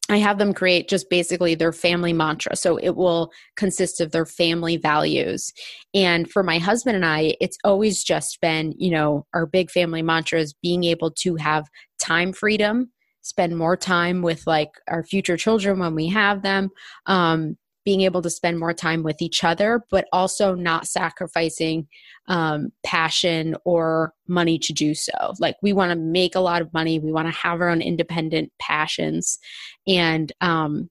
I 0.10 0.17
have 0.17 0.38
them 0.38 0.53
create 0.53 0.89
just 0.89 1.10
basically 1.10 1.55
their 1.55 1.72
family 1.72 2.12
mantra. 2.12 2.55
So 2.55 2.77
it 2.77 2.95
will 2.95 3.31
consist 3.55 4.01
of 4.01 4.12
their 4.12 4.25
family 4.25 4.75
values. 4.75 5.53
And 5.93 6.29
for 6.29 6.43
my 6.43 6.60
husband 6.60 6.98
and 6.98 7.05
I, 7.05 7.36
it's 7.39 7.57
always 7.63 8.03
just 8.03 8.41
been, 8.41 8.74
you 8.77 8.91
know, 8.91 9.25
our 9.33 9.45
big 9.45 9.72
family 9.72 10.01
mantra 10.01 10.39
is 10.39 10.53
being 10.62 10.83
able 10.83 11.12
to 11.12 11.36
have 11.38 11.67
time 12.00 12.33
freedom, 12.33 12.91
spend 13.22 13.57
more 13.57 13.77
time 13.77 14.22
with 14.22 14.45
like 14.45 14.72
our 14.89 15.03
future 15.03 15.38
children 15.38 15.79
when 15.79 15.95
we 15.95 16.10
have 16.10 16.41
them, 16.41 16.69
um, 17.05 17.57
being 17.86 18.02
able 18.02 18.22
to 18.22 18.30
spend 18.30 18.60
more 18.60 18.74
time 18.74 19.04
with 19.04 19.22
each 19.22 19.44
other, 19.44 19.84
but 19.90 20.06
also 20.13 20.56
not 20.56 20.88
sacrificing 20.88 21.88
um, 22.28 22.72
passion 22.86 23.56
or 23.66 24.13
money 24.28 24.58
to 24.58 24.74
do 24.74 24.94
so. 24.96 25.34
Like, 25.40 25.58
we 25.62 25.74
want 25.74 25.92
to 25.92 25.98
make 25.98 26.36
a 26.36 26.40
lot 26.40 26.62
of 26.62 26.74
money, 26.74 27.00
we 27.00 27.12
want 27.12 27.28
to 27.28 27.38
have 27.38 27.60
our 27.62 27.70
own 27.70 27.82
independent 27.82 28.52
passions, 28.60 29.38
and 29.88 30.32
um, 30.42 30.90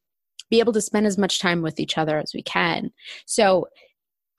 be 0.50 0.60
able 0.60 0.72
to 0.74 0.80
spend 0.80 1.06
as 1.06 1.16
much 1.16 1.40
time 1.40 1.62
with 1.62 1.80
each 1.80 1.96
other 1.96 2.18
as 2.18 2.32
we 2.34 2.42
can. 2.42 2.90
So, 3.26 3.68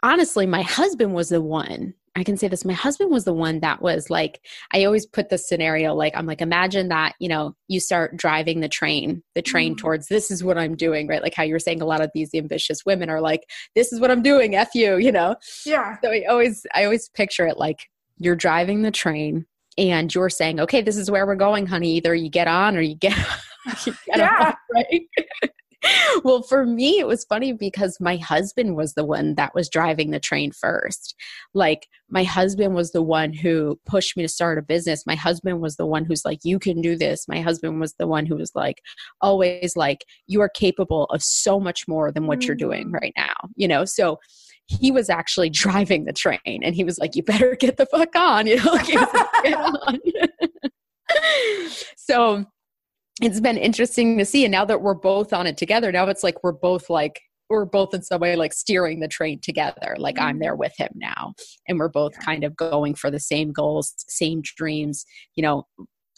honestly, 0.03 0.45
my 0.45 0.61
husband 0.61 1.13
was 1.13 1.29
the 1.29 1.41
one 1.41 1.93
I 2.15 2.23
can 2.23 2.37
say 2.37 2.47
this. 2.47 2.63
My 2.63 2.73
husband 2.73 3.11
was 3.11 3.25
the 3.25 3.33
one 3.33 3.59
that 3.61 3.81
was 3.81 4.09
like, 4.09 4.39
I 4.71 4.83
always 4.83 5.05
put 5.05 5.29
the 5.29 5.37
scenario 5.37 5.95
like, 5.95 6.13
I'm 6.15 6.27
like, 6.27 6.41
imagine 6.41 6.89
that, 6.89 7.15
you 7.19 7.27
know, 7.27 7.55
you 7.67 7.79
start 7.79 8.15
driving 8.15 8.59
the 8.59 8.69
train, 8.69 9.23
the 9.33 9.41
train 9.41 9.73
mm. 9.73 9.79
towards 9.79 10.07
this 10.07 10.29
is 10.29 10.43
what 10.43 10.57
I'm 10.57 10.75
doing, 10.75 11.07
right? 11.07 11.23
Like 11.23 11.33
how 11.33 11.43
you 11.43 11.53
were 11.53 11.59
saying, 11.59 11.81
a 11.81 11.85
lot 11.85 12.01
of 12.01 12.11
these 12.13 12.35
ambitious 12.35 12.85
women 12.85 13.09
are 13.09 13.21
like, 13.21 13.49
this 13.73 13.91
is 13.91 13.99
what 13.99 14.11
I'm 14.11 14.21
doing, 14.21 14.55
F 14.55 14.75
you, 14.75 14.97
you 14.97 15.11
know? 15.11 15.35
Yeah. 15.65 15.97
So 16.03 16.11
I 16.11 16.25
always, 16.29 16.65
I 16.75 16.83
always 16.83 17.09
picture 17.09 17.47
it 17.47 17.57
like 17.57 17.79
you're 18.19 18.35
driving 18.35 18.83
the 18.83 18.91
train 18.91 19.47
and 19.77 20.13
you're 20.13 20.29
saying, 20.29 20.59
okay, 20.59 20.83
this 20.83 20.97
is 20.97 21.09
where 21.09 21.25
we're 21.25 21.35
going, 21.35 21.65
honey. 21.65 21.95
Either 21.95 22.13
you 22.13 22.29
get 22.29 22.47
on 22.47 22.77
or 22.77 22.81
you 22.81 22.95
get, 22.95 23.17
you 23.85 23.95
get 24.05 24.17
yeah. 24.17 24.37
off, 24.49 24.55
right? 24.71 25.01
well, 26.23 26.41
for 26.43 26.65
me, 26.65 26.99
it 26.99 27.07
was 27.07 27.25
funny 27.25 27.53
because 27.53 27.97
my 27.99 28.17
husband 28.17 28.75
was 28.75 28.93
the 28.93 29.05
one 29.05 29.35
that 29.35 29.53
was 29.53 29.69
driving 29.69 30.11
the 30.11 30.19
train 30.19 30.51
first. 30.51 31.15
Like, 31.53 31.87
my 32.09 32.23
husband 32.23 32.75
was 32.75 32.91
the 32.91 33.01
one 33.01 33.33
who 33.33 33.79
pushed 33.85 34.15
me 34.15 34.23
to 34.23 34.29
start 34.29 34.57
a 34.57 34.61
business. 34.61 35.05
My 35.05 35.15
husband 35.15 35.61
was 35.61 35.75
the 35.75 35.85
one 35.85 36.05
who's 36.05 36.25
like, 36.25 36.39
you 36.43 36.59
can 36.59 36.81
do 36.81 36.95
this. 36.95 37.27
My 37.27 37.41
husband 37.41 37.79
was 37.79 37.93
the 37.95 38.07
one 38.07 38.25
who 38.25 38.35
was 38.35 38.51
like, 38.55 38.81
always 39.21 39.75
like, 39.75 40.05
you 40.27 40.41
are 40.41 40.49
capable 40.49 41.05
of 41.05 41.23
so 41.23 41.59
much 41.59 41.87
more 41.87 42.11
than 42.11 42.27
what 42.27 42.45
you're 42.45 42.55
doing 42.55 42.89
mm. 42.89 42.93
right 42.93 43.13
now, 43.17 43.33
you 43.55 43.67
know? 43.67 43.85
So, 43.85 44.19
he 44.67 44.91
was 44.91 45.09
actually 45.09 45.49
driving 45.63 46.05
the 46.05 46.13
train 46.13 46.39
and 46.45 46.75
he 46.75 46.83
was 46.83 46.97
like, 46.97 47.15
you 47.15 47.23
better 47.23 47.55
get 47.55 47.77
the 47.77 47.85
fuck 47.85 48.15
on, 48.15 48.47
you 48.47 48.57
know? 48.57 48.63
Like, 48.73 49.55
on. 49.55 49.99
so, 51.97 52.45
it's 53.21 53.39
been 53.39 53.57
interesting 53.57 54.17
to 54.17 54.25
see. 54.25 54.45
And 54.45 54.51
now 54.51 54.65
that 54.65 54.81
we're 54.81 54.93
both 54.93 55.33
on 55.33 55.47
it 55.47 55.57
together 55.57 55.91
now 55.91 56.07
it's 56.07 56.23
like 56.23 56.43
we're 56.43 56.51
both 56.51 56.89
like 56.89 57.21
we're 57.49 57.65
both 57.65 57.93
in 57.93 58.01
some 58.01 58.21
way 58.21 58.35
like 58.35 58.53
steering 58.53 58.99
the 58.99 59.07
train 59.07 59.39
together. 59.39 59.95
Like 59.97 60.19
i'm 60.19 60.35
mm-hmm. 60.35 60.39
there 60.39 60.55
with 60.55 60.73
him 60.77 60.89
now. 60.95 61.33
And 61.67 61.79
we're 61.79 61.89
both 61.89 62.17
kind 62.19 62.43
of 62.43 62.55
going 62.55 62.95
for 62.95 63.11
the 63.11 63.19
same 63.19 63.51
goals 63.51 63.93
same 64.07 64.41
dreams 64.41 65.05
you 65.35 65.43
know 65.43 65.67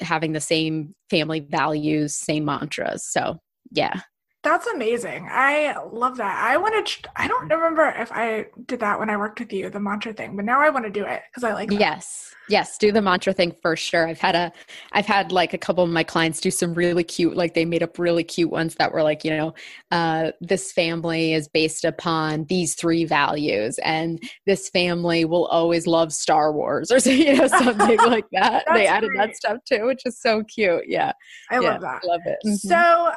having 0.02 0.34
the 0.34 0.42
same 0.42 0.94
family 1.10 1.40
values 1.40 2.16
same 2.16 2.46
mantras. 2.46 3.06
So 3.06 3.40
yeah 3.72 4.02
that's 4.46 4.68
amazing. 4.68 5.28
I 5.30 5.76
love 5.92 6.18
that. 6.18 6.38
I 6.38 6.56
want 6.58 6.86
to. 6.86 7.10
I 7.16 7.28
don't 7.28 7.50
remember 7.50 7.90
if 7.98 8.12
I 8.12 8.46
did 8.68 8.80
that 8.80 9.00
when 9.00 9.10
I 9.10 9.18
worked 9.18 9.40
with 9.40 9.52
you, 9.52 9.72
the 9.72 9.80
mantra 9.80 10.14
thing, 10.14 10.36
but 10.36 10.46
now 10.46 10.62
I 10.62 10.70
want 10.70 10.86
to 10.86 10.92
do 10.92 11.04
it 11.04 11.24
because 11.30 11.44
I 11.44 11.54
like. 11.54 11.70
That. 11.70 11.80
Yes, 11.80 12.36
yes, 12.48 12.78
do 12.78 12.92
the 12.92 13.02
mantra 13.02 13.34
thing 13.34 13.56
for 13.64 13.76
sure. 13.76 14.08
I've 14.08 14.20
had 14.20 14.36
a, 14.36 14.52
I've 14.92 15.08
had 15.08 15.32
like 15.32 15.56
a 15.56 15.58
couple 15.58 15.84
of 15.84 15.90
my 15.90 16.04
clients 16.04 16.40
do 16.40 16.52
some 16.52 16.76
really 16.76 17.04
cute, 17.04 17.36
like 17.36 17.56
they 17.56 17.66
made 17.66 17.82
up 17.82 17.98
really 17.98 18.24
cute 18.24 18.52
ones 18.52 18.76
that 18.76 18.94
were 18.94 19.02
like, 19.02 19.26
you 19.26 19.32
know, 19.32 19.56
uh, 19.90 20.32
this 20.42 20.72
family 20.72 21.34
is 21.34 21.48
based 21.48 21.84
upon 21.84 22.46
these 22.46 22.76
three 22.76 23.04
values, 23.04 23.80
and 23.80 24.22
this 24.46 24.70
family 24.70 25.26
will 25.26 25.48
always 25.48 25.88
love 25.88 26.14
Star 26.14 26.54
Wars 26.54 26.92
or 26.92 27.00
you 27.10 27.36
know 27.36 27.48
something 27.48 27.98
like 28.06 28.26
that. 28.32 28.64
they 28.76 28.86
added 28.86 29.10
great. 29.10 29.30
that 29.30 29.36
stuff 29.36 29.58
too, 29.66 29.88
which 29.88 30.04
is 30.06 30.22
so 30.22 30.44
cute. 30.44 30.84
Yeah, 30.88 31.14
I 31.50 31.56
yeah, 31.56 31.72
love 31.72 31.82
that. 31.82 32.02
I 32.04 32.08
love 32.08 32.22
it. 32.26 32.38
Mm-hmm. 32.46 32.68
So 32.68 33.12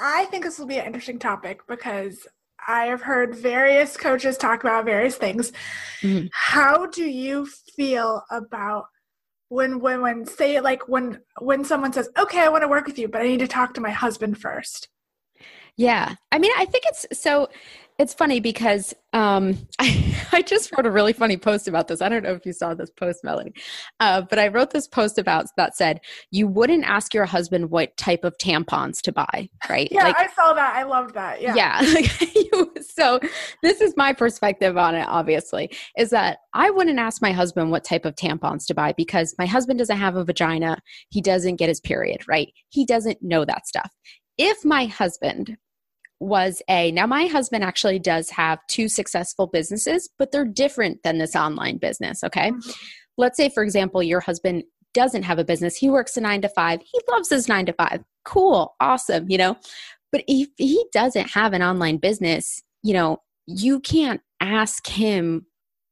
I 0.00 0.26
think 0.26 0.44
this 0.44 0.58
will 0.58 0.66
be 0.66 0.78
an 0.78 0.86
interesting 0.86 1.18
topic 1.18 1.60
because 1.66 2.26
I 2.66 2.86
have 2.86 3.02
heard 3.02 3.34
various 3.34 3.96
coaches 3.96 4.36
talk 4.36 4.62
about 4.62 4.84
various 4.84 5.16
things. 5.16 5.52
Mm-hmm. 6.02 6.26
How 6.32 6.86
do 6.86 7.04
you 7.04 7.46
feel 7.76 8.24
about 8.30 8.86
when 9.48 9.80
women 9.80 10.26
say 10.26 10.60
like 10.60 10.88
when 10.88 11.20
when 11.40 11.64
someone 11.64 11.92
says, 11.92 12.08
"Okay, 12.18 12.40
I 12.40 12.48
want 12.48 12.62
to 12.62 12.68
work 12.68 12.86
with 12.86 12.98
you, 12.98 13.08
but 13.08 13.22
I 13.22 13.24
need 13.28 13.40
to 13.40 13.48
talk 13.48 13.74
to 13.74 13.80
my 13.80 13.90
husband 13.90 14.38
first? 14.38 14.88
Yeah. 15.76 16.14
I 16.32 16.38
mean, 16.38 16.52
I 16.56 16.64
think 16.64 16.84
it's 16.86 17.06
so 17.20 17.48
it's 17.98 18.12
funny 18.12 18.40
because 18.40 18.94
um, 19.12 19.56
I, 19.78 20.14
I 20.32 20.42
just 20.42 20.70
wrote 20.72 20.86
a 20.86 20.90
really 20.90 21.12
funny 21.12 21.36
post 21.36 21.68
about 21.68 21.88
this. 21.88 22.02
I 22.02 22.08
don't 22.08 22.22
know 22.22 22.32
if 22.32 22.44
you 22.44 22.52
saw 22.52 22.74
this 22.74 22.90
post, 22.90 23.24
Melanie, 23.24 23.54
uh, 24.00 24.22
but 24.22 24.38
I 24.38 24.48
wrote 24.48 24.70
this 24.70 24.86
post 24.86 25.18
about 25.18 25.46
that 25.56 25.76
said 25.76 26.00
you 26.30 26.46
wouldn't 26.46 26.84
ask 26.84 27.14
your 27.14 27.24
husband 27.24 27.70
what 27.70 27.96
type 27.96 28.24
of 28.24 28.36
tampons 28.38 29.00
to 29.02 29.12
buy, 29.12 29.48
right? 29.68 29.88
Yeah, 29.90 30.04
like, 30.04 30.18
I 30.18 30.28
saw 30.28 30.52
that. 30.52 30.74
I 30.76 30.82
loved 30.82 31.14
that. 31.14 31.40
Yeah. 31.40 31.54
Yeah. 31.54 31.80
so 32.80 33.20
this 33.62 33.80
is 33.80 33.94
my 33.96 34.12
perspective 34.12 34.76
on 34.76 34.94
it. 34.94 35.06
Obviously, 35.08 35.70
is 35.96 36.10
that 36.10 36.38
I 36.54 36.70
wouldn't 36.70 36.98
ask 36.98 37.22
my 37.22 37.32
husband 37.32 37.70
what 37.70 37.84
type 37.84 38.04
of 38.04 38.14
tampons 38.14 38.66
to 38.66 38.74
buy 38.74 38.92
because 38.92 39.34
my 39.38 39.46
husband 39.46 39.78
doesn't 39.78 39.96
have 39.96 40.16
a 40.16 40.24
vagina. 40.24 40.78
He 41.10 41.20
doesn't 41.20 41.56
get 41.56 41.68
his 41.68 41.80
period, 41.80 42.22
right? 42.28 42.52
He 42.68 42.84
doesn't 42.84 43.22
know 43.22 43.44
that 43.44 43.66
stuff. 43.66 43.90
If 44.38 44.64
my 44.64 44.86
husband 44.86 45.56
was 46.20 46.62
a 46.68 46.90
now 46.92 47.06
my 47.06 47.26
husband 47.26 47.62
actually 47.62 47.98
does 47.98 48.30
have 48.30 48.58
two 48.68 48.88
successful 48.88 49.46
businesses 49.46 50.08
but 50.18 50.32
they're 50.32 50.46
different 50.46 51.02
than 51.02 51.18
this 51.18 51.36
online 51.36 51.76
business 51.76 52.24
okay? 52.24 52.50
Mm-hmm. 52.50 52.70
let's 53.18 53.36
say 53.36 53.48
for 53.48 53.62
example 53.62 54.02
your 54.02 54.20
husband 54.20 54.64
doesn't 54.96 55.24
have 55.24 55.38
a 55.38 55.44
business. 55.44 55.76
He 55.76 55.90
works 55.90 56.16
a 56.16 56.22
9 56.22 56.40
to 56.40 56.48
5 56.48 56.80
he 56.80 57.00
loves 57.10 57.28
his 57.28 57.48
9 57.48 57.66
to 57.66 57.72
5 57.74 58.02
cool. 58.24 58.74
Awesome 58.80 59.26
you 59.28 59.38
know? 59.38 59.56
But 60.10 60.24
if 60.26 60.48
he 60.56 60.84
doesn't 60.92 61.30
have 61.30 61.52
an 61.52 61.62
online 61.62 61.98
business 61.98 62.62
you 62.82 62.94
know 62.94 63.18
you 63.46 63.80
can't 63.80 64.22
ask 64.40 64.86
him 64.86 65.46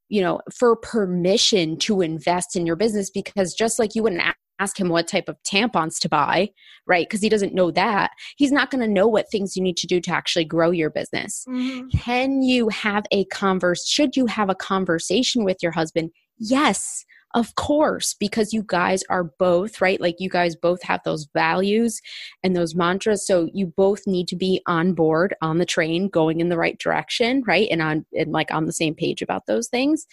you 0.09 0.23
know 0.23 0.41
for 0.57 0.75
permission 0.77 1.77
to 1.79 2.01
invest 2.01 2.57
in 2.57 2.67
your 2.67 2.77
business 2.77 3.11
because 3.11 3.53
just 3.55 3.79
like 3.79 3.95
you 3.95 4.03
wouldn't 4.03 4.23
ask 4.59 4.79
him 4.79 4.89
what 4.89 5.09
type 5.09 5.29
of 5.29 5.37
tampons 5.43 5.99
to 6.01 6.09
buy, 6.09 6.51
right? 6.87 7.07
Because 7.09 7.23
he 7.23 7.29
doesn't 7.29 7.55
know 7.55 7.71
that. 7.73 8.11
He's 8.37 8.53
not 8.53 8.71
going 8.71 8.83
to 8.83 8.93
know 8.93 9.09
what 9.09 9.31
things 9.31 9.57
you 9.57 9.63
need 9.63 9.77
to 9.79 9.87
do 9.87 10.01
to 10.01 10.11
actually 10.13 10.45
grow 10.45 10.71
your 10.71 10.91
business. 10.91 11.45
Mhm. 11.49 11.91
Can 11.93 12.43
you 12.43 12.69
have 12.69 13.05
a 13.11 13.25
converse? 13.27 13.87
Should 13.87 14.17
you 14.17 14.27
have 14.27 14.51
a 14.51 14.55
conversation 14.55 15.45
with 15.45 15.59
your 15.63 15.73
husband? 15.73 16.11
Yes, 16.39 17.05
of 17.35 17.57
course, 17.57 18.15
because 18.15 18.53
you 18.53 18.63
guys 18.65 19.03
are 19.11 19.25
both, 19.25 19.81
right? 19.81 20.01
Like 20.01 20.17
you 20.21 20.29
guys 20.29 20.55
both 20.55 20.83
have 20.83 21.01
those 21.05 21.27
values 21.35 22.01
and 22.45 22.55
those 22.55 22.77
mantras. 22.77 23.27
So 23.27 23.49
you 23.53 23.67
both 23.67 24.07
need 24.07 24.29
to 24.29 24.37
be 24.37 24.63
on 24.67 24.95
board 24.95 25.35
on 25.43 25.59
the 25.59 25.67
train 25.67 26.09
going 26.09 26.41
in 26.41 26.49
the 26.49 26.57
right 26.57 26.79
direction, 26.79 27.43
right? 27.47 27.69
And 27.71 27.83
on 27.83 28.07
and 28.17 28.31
like 28.31 28.53
on 28.53 28.67
the 28.67 28.73
same 28.73 28.95
page 28.95 29.21
about 29.21 29.47
those 29.47 29.69
things. 29.69 30.07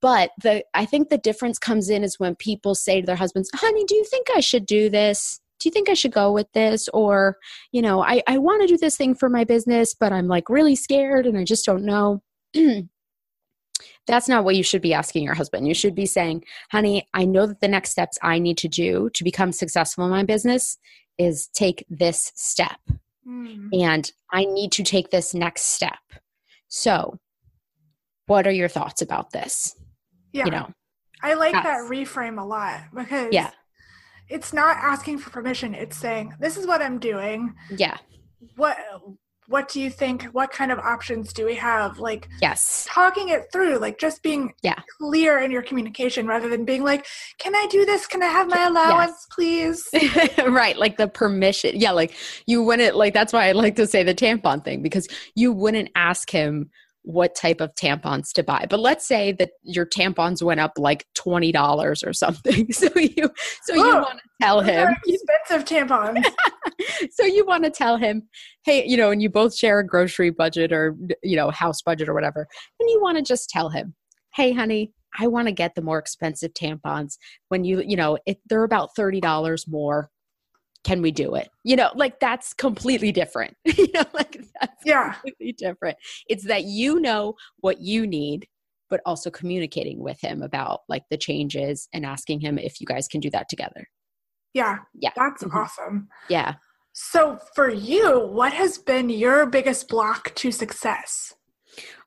But 0.00 0.30
the 0.42 0.64
I 0.74 0.84
think 0.84 1.08
the 1.08 1.18
difference 1.18 1.58
comes 1.58 1.88
in 1.88 2.04
is 2.04 2.18
when 2.18 2.34
people 2.34 2.74
say 2.74 3.00
to 3.00 3.06
their 3.06 3.16
husbands, 3.16 3.50
honey, 3.54 3.84
do 3.84 3.94
you 3.94 4.04
think 4.04 4.28
I 4.34 4.40
should 4.40 4.66
do 4.66 4.90
this? 4.90 5.40
Do 5.58 5.68
you 5.68 5.72
think 5.72 5.88
I 5.88 5.94
should 5.94 6.12
go 6.12 6.32
with 6.32 6.50
this? 6.52 6.88
Or, 6.88 7.36
you 7.70 7.82
know, 7.82 8.02
I, 8.02 8.22
I 8.26 8.38
want 8.38 8.62
to 8.62 8.66
do 8.66 8.78
this 8.78 8.96
thing 8.96 9.14
for 9.14 9.28
my 9.28 9.44
business, 9.44 9.94
but 9.94 10.12
I'm 10.12 10.26
like 10.26 10.48
really 10.48 10.74
scared 10.74 11.26
and 11.26 11.36
I 11.36 11.44
just 11.44 11.66
don't 11.66 11.84
know. 11.84 12.22
That's 14.06 14.28
not 14.28 14.44
what 14.44 14.56
you 14.56 14.62
should 14.62 14.82
be 14.82 14.94
asking 14.94 15.22
your 15.22 15.34
husband. 15.34 15.68
You 15.68 15.74
should 15.74 15.94
be 15.94 16.06
saying, 16.06 16.44
honey, 16.70 17.06
I 17.14 17.26
know 17.26 17.46
that 17.46 17.60
the 17.60 17.68
next 17.68 17.90
steps 17.90 18.18
I 18.22 18.38
need 18.38 18.58
to 18.58 18.68
do 18.68 19.10
to 19.14 19.24
become 19.24 19.52
successful 19.52 20.04
in 20.04 20.10
my 20.10 20.24
business 20.24 20.78
is 21.18 21.48
take 21.48 21.84
this 21.90 22.32
step. 22.34 22.78
Mm. 23.28 23.68
And 23.78 24.10
I 24.32 24.46
need 24.46 24.72
to 24.72 24.82
take 24.82 25.10
this 25.10 25.34
next 25.34 25.62
step. 25.62 25.98
So, 26.68 27.18
what 28.30 28.46
are 28.46 28.52
your 28.52 28.68
thoughts 28.68 29.02
about 29.02 29.32
this? 29.32 29.74
Yeah. 30.32 30.44
You 30.44 30.52
know, 30.52 30.70
I 31.20 31.34
like 31.34 31.52
Yes. 31.52 31.64
that 31.64 31.90
reframe 31.90 32.40
a 32.40 32.44
lot 32.46 32.82
because 32.94 33.32
yeah, 33.32 33.50
it's 34.28 34.52
not 34.52 34.76
asking 34.76 35.18
for 35.18 35.30
permission. 35.30 35.74
It's 35.74 35.96
saying, 35.96 36.34
this 36.38 36.56
is 36.56 36.64
what 36.64 36.80
I'm 36.80 37.00
doing. 37.00 37.52
yeah, 37.76 37.96
What 38.56 38.78
what 39.48 39.68
do 39.68 39.80
you 39.80 39.90
think? 39.90 40.22
What 40.26 40.52
kind 40.52 40.70
of 40.70 40.78
options 40.78 41.32
do 41.32 41.44
we 41.44 41.56
have? 41.56 41.98
Like 41.98 42.28
yes, 42.40 42.86
talking 42.88 43.30
it 43.30 43.46
through, 43.52 43.78
like 43.78 43.98
just 43.98 44.22
being 44.22 44.52
Yeah. 44.62 44.78
clear 45.00 45.40
in 45.40 45.50
your 45.50 45.62
communication 45.62 46.28
rather 46.28 46.48
than 46.48 46.64
being 46.64 46.84
like, 46.84 47.06
Can 47.38 47.56
I 47.56 47.66
do 47.68 47.84
this? 47.84 48.06
Can 48.06 48.22
I 48.22 48.26
have 48.26 48.48
my 48.48 48.62
allowance, 48.66 49.26
please? 49.32 49.88
right. 50.46 50.78
Like 50.78 50.98
the 50.98 51.08
permission. 51.08 51.72
Yeah, 51.74 51.90
like 51.90 52.14
you 52.46 52.62
wouldn't, 52.62 52.94
like, 52.94 53.12
that's 53.12 53.32
why 53.32 53.48
I 53.48 53.52
like 53.52 53.74
to 53.74 53.88
say 53.88 54.04
the 54.04 54.14
tampon 54.14 54.64
thing 54.64 54.82
because 54.82 55.08
you 55.34 55.52
wouldn't 55.52 55.88
ask 55.96 56.30
him 56.30 56.70
what 57.02 57.34
type 57.34 57.60
of 57.60 57.74
tampons 57.74 58.32
to 58.34 58.42
buy. 58.42 58.66
But 58.68 58.80
let's 58.80 59.06
say 59.08 59.32
that 59.32 59.50
your 59.62 59.86
tampons 59.86 60.42
went 60.42 60.60
up 60.60 60.72
like 60.76 61.06
$20 61.18 62.06
or 62.06 62.12
something. 62.12 62.68
So 62.72 62.88
you, 62.94 63.30
so 63.64 63.74
you 63.74 63.82
Oh, 63.84 64.00
want 64.02 64.18
to 64.18 64.28
tell 64.42 64.60
him, 64.60 64.94
expensive 65.06 65.64
tampons. 65.66 66.24
so 67.10 67.24
you 67.24 67.44
want 67.44 67.64
to 67.64 67.70
tell 67.70 67.96
him 67.96 68.22
hey 68.64 68.84
you 68.86 68.96
know 68.96 69.10
and 69.10 69.22
you 69.22 69.28
both 69.28 69.54
share 69.54 69.78
a 69.78 69.86
grocery 69.86 70.30
budget 70.30 70.72
or 70.72 70.96
you 71.22 71.36
know 71.36 71.50
house 71.50 71.82
budget 71.82 72.08
or 72.08 72.14
whatever 72.14 72.46
and 72.78 72.90
you 72.90 73.00
want 73.00 73.16
to 73.16 73.22
just 73.22 73.48
tell 73.48 73.68
him 73.68 73.94
hey 74.34 74.52
honey 74.52 74.92
i 75.18 75.26
want 75.26 75.48
to 75.48 75.52
get 75.52 75.74
the 75.74 75.82
more 75.82 75.98
expensive 75.98 76.52
tampons 76.54 77.16
when 77.48 77.64
you 77.64 77.82
you 77.86 77.96
know 77.96 78.18
it, 78.26 78.38
they're 78.48 78.64
about 78.64 78.90
$30 78.98 79.68
more 79.68 80.10
can 80.84 81.02
we 81.02 81.10
do 81.10 81.34
it 81.34 81.48
you 81.64 81.76
know 81.76 81.90
like 81.94 82.18
that's 82.20 82.54
completely 82.54 83.12
different 83.12 83.54
you 83.64 83.86
know 83.92 84.04
like 84.14 84.40
that's 84.60 84.82
yeah. 84.84 85.12
completely 85.12 85.52
different 85.52 85.96
it's 86.28 86.44
that 86.44 86.64
you 86.64 87.00
know 87.00 87.34
what 87.58 87.80
you 87.80 88.06
need 88.06 88.46
but 88.88 89.00
also 89.06 89.30
communicating 89.30 90.00
with 90.02 90.20
him 90.20 90.42
about 90.42 90.80
like 90.88 91.04
the 91.10 91.16
changes 91.16 91.88
and 91.92 92.04
asking 92.04 92.40
him 92.40 92.58
if 92.58 92.80
you 92.80 92.86
guys 92.86 93.06
can 93.08 93.20
do 93.20 93.30
that 93.30 93.48
together 93.48 93.86
Yeah. 94.54 94.78
Yeah. 94.94 95.10
That's 95.16 95.44
Mhm. 95.44 95.54
awesome. 95.54 96.08
yeah 96.28 96.54
So 96.92 97.38
for 97.54 97.70
you, 97.70 98.26
what 98.26 98.52
has 98.52 98.76
been 98.78 99.08
your 99.10 99.46
biggest 99.46 99.88
block 99.88 100.34
to 100.36 100.50
success? 100.50 101.34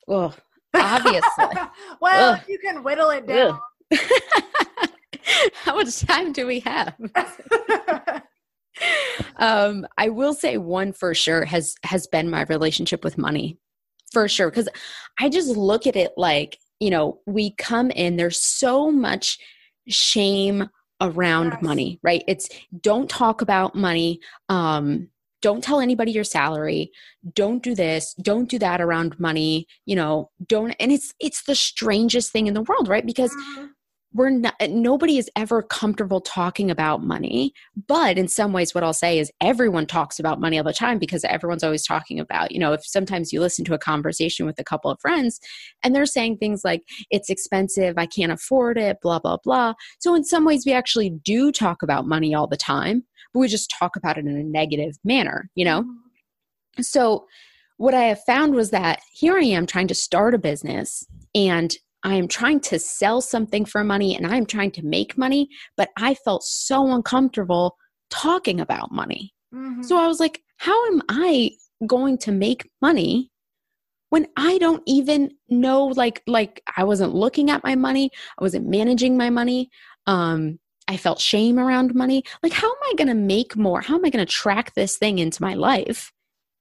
well 0.08 0.36
Obviously. 0.76 1.22
well, 2.02 2.34
Ugh. 2.34 2.42
you 2.50 2.58
can 2.60 2.84
whittle 2.84 3.12
it 3.12 3.28
down. 3.28 3.60
How 5.54 5.76
much 5.76 6.00
time 6.02 6.34
do 6.34 6.48
we 6.48 6.60
have? 6.62 6.96
Um, 9.38 9.86
I 9.98 10.10
will 10.10 10.34
say 10.34 10.58
one 10.58 10.94
for 10.94 11.14
sure 11.14 11.46
has 11.46 11.76
has 11.84 12.08
been 12.08 12.30
my 12.30 12.44
relationship 12.44 13.04
with 13.04 13.18
money. 13.18 13.58
For 14.12 14.28
sure. 14.28 14.50
Because 14.52 14.70
I 15.20 15.30
just 15.30 15.50
look 15.50 15.88
at 15.88 15.96
it 15.96 16.12
like, 16.18 16.60
you 16.80 16.92
know, 16.92 17.20
we 17.26 17.56
come 17.58 17.90
in, 17.92 18.16
there's 18.16 18.40
so 18.40 18.92
much 18.92 19.40
shame 19.88 20.70
around 21.02 21.54
Yes. 21.54 21.62
money, 21.64 22.00
right? 22.04 22.24
It's 22.28 22.48
don't 22.82 23.10
talk 23.10 23.42
about 23.42 23.76
money. 23.76 24.20
Um, 24.50 25.10
don't 25.42 25.62
tell 25.64 25.82
anybody 25.82 26.10
your 26.14 26.24
salary 26.24 26.90
don't 27.34 27.62
do 27.62 27.76
this 27.76 28.14
don't 28.22 28.50
do 28.50 28.58
that 28.58 28.80
around 28.80 29.20
money 29.20 29.68
you 29.86 29.94
know 29.94 30.32
don't 30.48 30.72
and 30.80 30.90
it's 30.90 31.14
it's 31.20 31.44
the 31.44 31.54
strangest 31.54 32.32
thing 32.32 32.48
in 32.48 32.54
the 32.54 32.62
world 32.62 32.88
right 32.88 33.06
because 33.06 33.36
Mhm. 33.58 33.70
We're 34.14 34.30
not 34.30 34.56
nobody 34.70 35.18
is 35.18 35.30
ever 35.36 35.62
comfortable 35.62 36.22
talking 36.22 36.70
about 36.70 37.04
money 37.04 37.54
but 37.88 38.18
in 38.18 38.28
some 38.28 38.54
ways 38.54 38.74
what 38.74 38.84
i'll 38.84 38.94
say 38.94 39.20
is 39.20 39.32
everyone 39.42 39.86
talks 39.86 40.20
about 40.20 40.40
money 40.40 40.58
all 40.58 40.64
the 40.64 40.74
time 40.74 41.00
because 41.00 41.24
everyone's 41.26 41.64
always 41.64 41.86
talking 41.86 42.20
about 42.20 42.52
you 42.52 42.60
know 42.60 42.74
if 42.74 42.86
sometimes 42.86 43.34
you 43.34 43.40
listen 43.40 43.66
to 43.66 43.74
a 43.74 43.80
conversation 43.80 44.46
with 44.46 44.60
a 44.60 44.64
couple 44.64 44.90
of 44.92 45.00
friends 45.00 45.40
and 45.84 45.96
they're 45.96 46.06
saying 46.06 46.38
things 46.38 46.64
like 46.64 46.84
it's 47.10 47.30
expensive 47.30 47.96
i 47.98 48.06
can't 48.06 48.32
afford 48.32 48.78
it 48.78 48.98
blah 49.02 49.20
blah 49.20 49.38
blah. 49.44 49.74
So 50.00 50.16
in 50.16 50.24
some 50.24 50.46
ways 50.46 50.66
we 50.66 50.74
actually 50.74 51.10
do 51.10 51.52
talk 51.52 51.84
about 51.84 52.08
money 52.08 52.34
all 52.34 52.48
the 52.48 52.58
time 52.58 53.04
but 53.34 53.40
we 53.40 53.48
just 53.48 53.74
talk 53.78 53.96
about 53.96 54.18
it 54.18 54.26
in 54.26 54.38
a 54.38 54.44
negative 54.44 54.98
manner 55.04 55.50
you 55.56 55.66
know? 55.66 55.84
Mm-hmm. 55.84 56.04
So, 56.82 57.28
what 57.78 57.94
I 57.94 58.04
have 58.04 58.24
found 58.24 58.54
was 58.56 58.70
that 58.70 59.02
here 59.12 59.36
I 59.36 59.44
am 59.44 59.66
trying 59.66 59.88
to 59.88 59.96
start 59.96 60.36
a 60.36 60.38
business 60.38 61.06
and 61.36 61.76
I 62.04 62.16
am 62.16 62.28
trying 62.28 62.60
to 62.62 62.80
sell 62.80 63.22
something 63.22 63.66
for 63.66 63.84
money 63.84 64.16
and 64.16 64.28
I 64.28 64.36
am 64.36 64.46
trying 64.46 64.72
to 64.72 64.86
make 64.86 65.18
money, 65.18 65.48
but 65.78 65.90
I 65.98 66.16
felt 66.16 66.44
so 66.44 66.92
uncomfortable 66.92 67.78
talking 68.10 68.60
about 68.60 68.92
money. 68.92 69.34
Mhm. 69.54 69.84
So, 69.86 69.98
I 69.98 70.08
was 70.08 70.20
like, 70.20 70.42
how 70.58 70.88
am 70.88 71.02
I 71.10 71.52
going 71.88 72.18
to 72.20 72.32
make 72.32 72.70
money? 72.82 73.32
when 74.14 74.28
i 74.38 74.60
don't 74.60 74.84
even 74.86 75.32
know 75.50 75.86
like 75.86 76.22
like 76.28 76.62
i 76.78 76.84
wasn't 76.84 77.16
looking 77.16 77.50
at 77.50 77.64
my 77.64 77.74
money 77.74 78.12
i 78.40 78.44
wasn't 78.44 78.68
managing 78.68 79.18
my 79.18 79.32
money 79.32 79.72
um 80.06 80.60
i 80.88 80.96
felt 80.96 81.20
shame 81.20 81.58
around 81.58 81.96
money 81.96 82.24
like 82.44 82.54
how 82.54 82.68
am 82.68 82.84
i 82.92 82.94
going 82.96 83.08
to 83.08 83.16
make 83.16 83.58
more 83.58 83.82
how 83.82 83.96
am 83.96 84.06
i 84.06 84.12
going 84.12 84.24
to 84.24 84.32
track 84.32 84.72
this 84.76 84.98
thing 84.98 85.18
into 85.18 85.42
my 85.42 85.56
life 85.56 86.12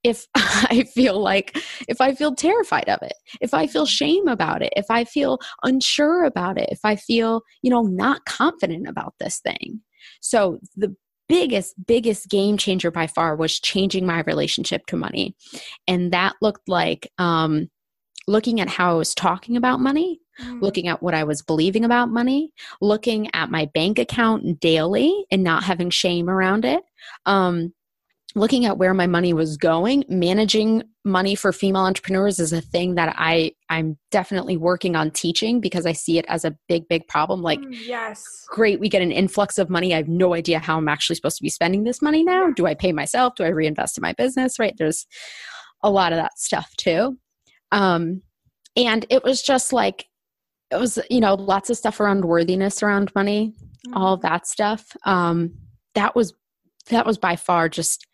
if 0.05 0.27
I 0.35 0.85
feel 0.95 1.21
like, 1.21 1.57
if 1.89 2.01
I 2.01 2.15
feel 2.15 2.35
terrified 2.35 2.89
of 2.89 3.01
it, 3.03 3.15
if 3.41 3.55
I 3.55 3.67
feel 3.67 3.87
shame 3.87 4.29
about 4.29 4.63
it, 4.63 4.73
if 4.77 4.87
I 4.91 5.05
feel 5.05 5.39
unsure 5.63 6.25
about 6.25 6.59
it, 6.59 6.69
if 6.71 6.81
I 6.85 6.97
feel, 6.97 7.43
you 7.63 7.71
know, 7.71 7.83
not 7.83 8.25
confident 8.25 8.89
about 8.89 9.15
this 9.19 9.41
thing. 9.41 9.81
So 10.21 10.59
the 10.77 10.95
biggest, 11.29 11.75
biggest 11.87 12.29
game 12.29 12.57
changer 12.57 12.91
by 12.91 13.07
far 13.07 13.37
was 13.37 13.59
changing 13.61 14.05
my 14.07 14.23
relationship 14.27 14.87
to 14.87 14.97
money. 14.97 15.35
And 15.87 16.13
that 16.13 16.35
looked 16.43 16.69
like 16.69 17.11
um, 17.19 17.71
looking 18.27 18.61
at 18.61 18.69
how 18.69 18.93
I 18.93 18.99
was 18.99 19.15
talking 19.15 19.57
about 19.57 19.81
money, 19.81 20.19
Mhm. 20.41 20.63
looking 20.63 20.89
at 20.89 21.03
what 21.03 21.15
I 21.15 21.25
was 21.25 21.43
believing 21.43 21.85
about 21.85 22.09
money, 22.09 22.53
looking 22.81 23.29
at 23.35 23.51
my 23.51 23.67
bank 23.75 23.99
account 23.99 24.61
daily 24.61 25.27
and 25.31 25.43
not 25.43 25.63
having 25.63 25.91
shame 25.91 26.31
around 26.31 26.65
it. 26.65 26.83
Um, 27.27 27.75
looking 28.35 28.65
at 28.65 28.79
where 28.79 28.95
my 28.95 29.07
money 29.07 29.33
was 29.33 29.57
going 29.57 30.05
managing 30.09 30.83
money 31.05 31.35
for 31.35 31.53
female 31.53 31.83
entrepreneurs 31.83 32.39
is 32.39 32.53
a 32.53 32.61
thing 32.61 32.95
that 32.95 33.15
i 33.19 33.53
i'm 33.69 33.99
definitely 34.11 34.57
working 34.57 34.95
on 34.97 35.11
teaching 35.11 35.61
because 35.61 35.85
i 35.87 35.93
see 35.93 36.19
it 36.19 36.25
as 36.29 36.45
a 36.45 36.57
big 36.69 36.87
big 36.89 37.07
problem. 37.09 37.43
Like 37.43 37.61
Mm, 37.61 37.87
yes. 37.87 38.25
great 38.49 38.81
we 38.81 38.89
get 38.89 39.03
an 39.03 39.13
influx 39.13 39.59
of 39.59 39.69
money. 39.69 39.93
I 39.93 39.99
have 39.99 40.09
no 40.09 40.35
idea 40.35 40.59
how 40.59 40.79
i'm 40.79 40.89
actually 40.89 41.17
supposed 41.17 41.37
to 41.39 41.43
be 41.43 41.49
spending 41.51 41.85
this 41.85 42.01
money 42.01 42.23
now. 42.25 42.51
Do 42.51 42.67
i 42.67 42.75
pay 42.75 42.93
myself? 42.93 43.35
Do 43.37 43.45
i 43.45 43.49
reinvest 43.49 43.99
in 43.99 44.03
my 44.03 44.13
business? 44.13 44.59
Right? 44.59 44.75
There's 44.79 45.07
a 45.83 45.91
lot 45.91 46.13
of 46.13 46.19
that 46.19 46.39
stuff 46.39 46.71
too. 46.77 47.19
Um 47.73 48.23
and 48.77 49.05
it 49.11 49.23
was 49.25 49.43
just 49.43 49.73
like 49.73 50.07
it 50.71 50.77
was 50.79 50.99
you 51.11 51.21
know 51.21 51.35
lots 51.35 51.69
of 51.71 51.77
stuff 51.77 52.01
around 52.01 52.25
worthiness 52.25 52.83
around 52.83 53.13
money 53.15 53.55
all 53.93 54.15
of 54.15 54.23
that 54.23 54.47
stuff. 54.47 54.97
Um 55.05 55.55
that 55.95 56.15
was 56.15 56.33
that 56.91 57.05
was 57.07 57.19
by 57.19 57.37
far 57.37 57.69
just 57.69 58.07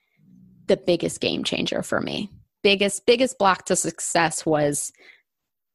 the 0.69 0.77
biggest 0.77 1.21
game 1.21 1.45
changer 1.45 1.83
for 1.83 2.01
me 2.01 2.31
biggest 2.63 3.07
biggest 3.07 3.39
block 3.39 3.65
to 3.65 3.77
success 3.77 4.47
was 4.47 4.93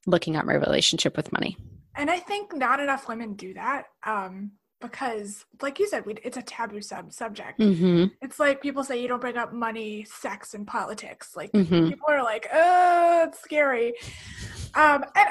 looking 0.05 0.35
at 0.35 0.45
my 0.45 0.53
relationship 0.53 1.15
with 1.17 1.31
money 1.31 1.57
And 1.95 2.09
I 2.09 2.19
think 2.19 2.55
not 2.55 2.79
enough 2.79 3.07
women 3.07 3.33
do 3.33 3.53
that 3.53 3.85
um, 4.05 4.51
because, 4.81 5.45
like 5.61 5.79
you 5.79 5.87
said, 5.87 6.05
we, 6.05 6.15
it's 6.23 6.37
a 6.37 6.41
taboo 6.41 6.81
sub 6.81 7.13
subject. 7.13 7.59
mm-hmm, 7.59 8.05
It's 8.21 8.39
like 8.39 8.61
people 8.61 8.83
say 8.83 9.01
you 9.01 9.07
don't 9.07 9.21
bring 9.21 9.37
up 9.37 9.53
money, 9.53 10.03
sex, 10.05 10.53
and 10.53 10.65
politics. 10.65 11.35
Like 11.35 11.51
mm-hmm. 11.51 11.89
people 11.89 12.07
are 12.09 12.23
like, 12.23 12.47
"Oh, 12.51 13.25
it's 13.27 13.41
scary." 13.41 13.93
Um, 14.75 15.05
and 15.15 15.29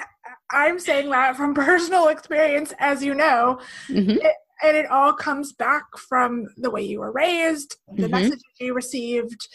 I'm 0.50 0.78
saying 0.78 1.10
that 1.10 1.36
from 1.36 1.54
personal 1.66 2.08
experience, 2.08 2.72
as 2.78 3.02
you 3.02 3.14
know. 3.14 3.60
Mm-hmm. 3.88 4.24
And 4.62 4.76
it 4.76 4.90
all 4.90 5.12
comes 5.12 5.52
back 5.52 5.84
from 5.96 6.46
the 6.56 6.70
way 6.70 6.82
you 6.82 7.00
were 7.00 7.12
raised, 7.12 7.76
the 7.96 8.06
Mhm. 8.06 8.10
messages 8.10 8.44
you 8.60 8.74
received, 8.74 9.48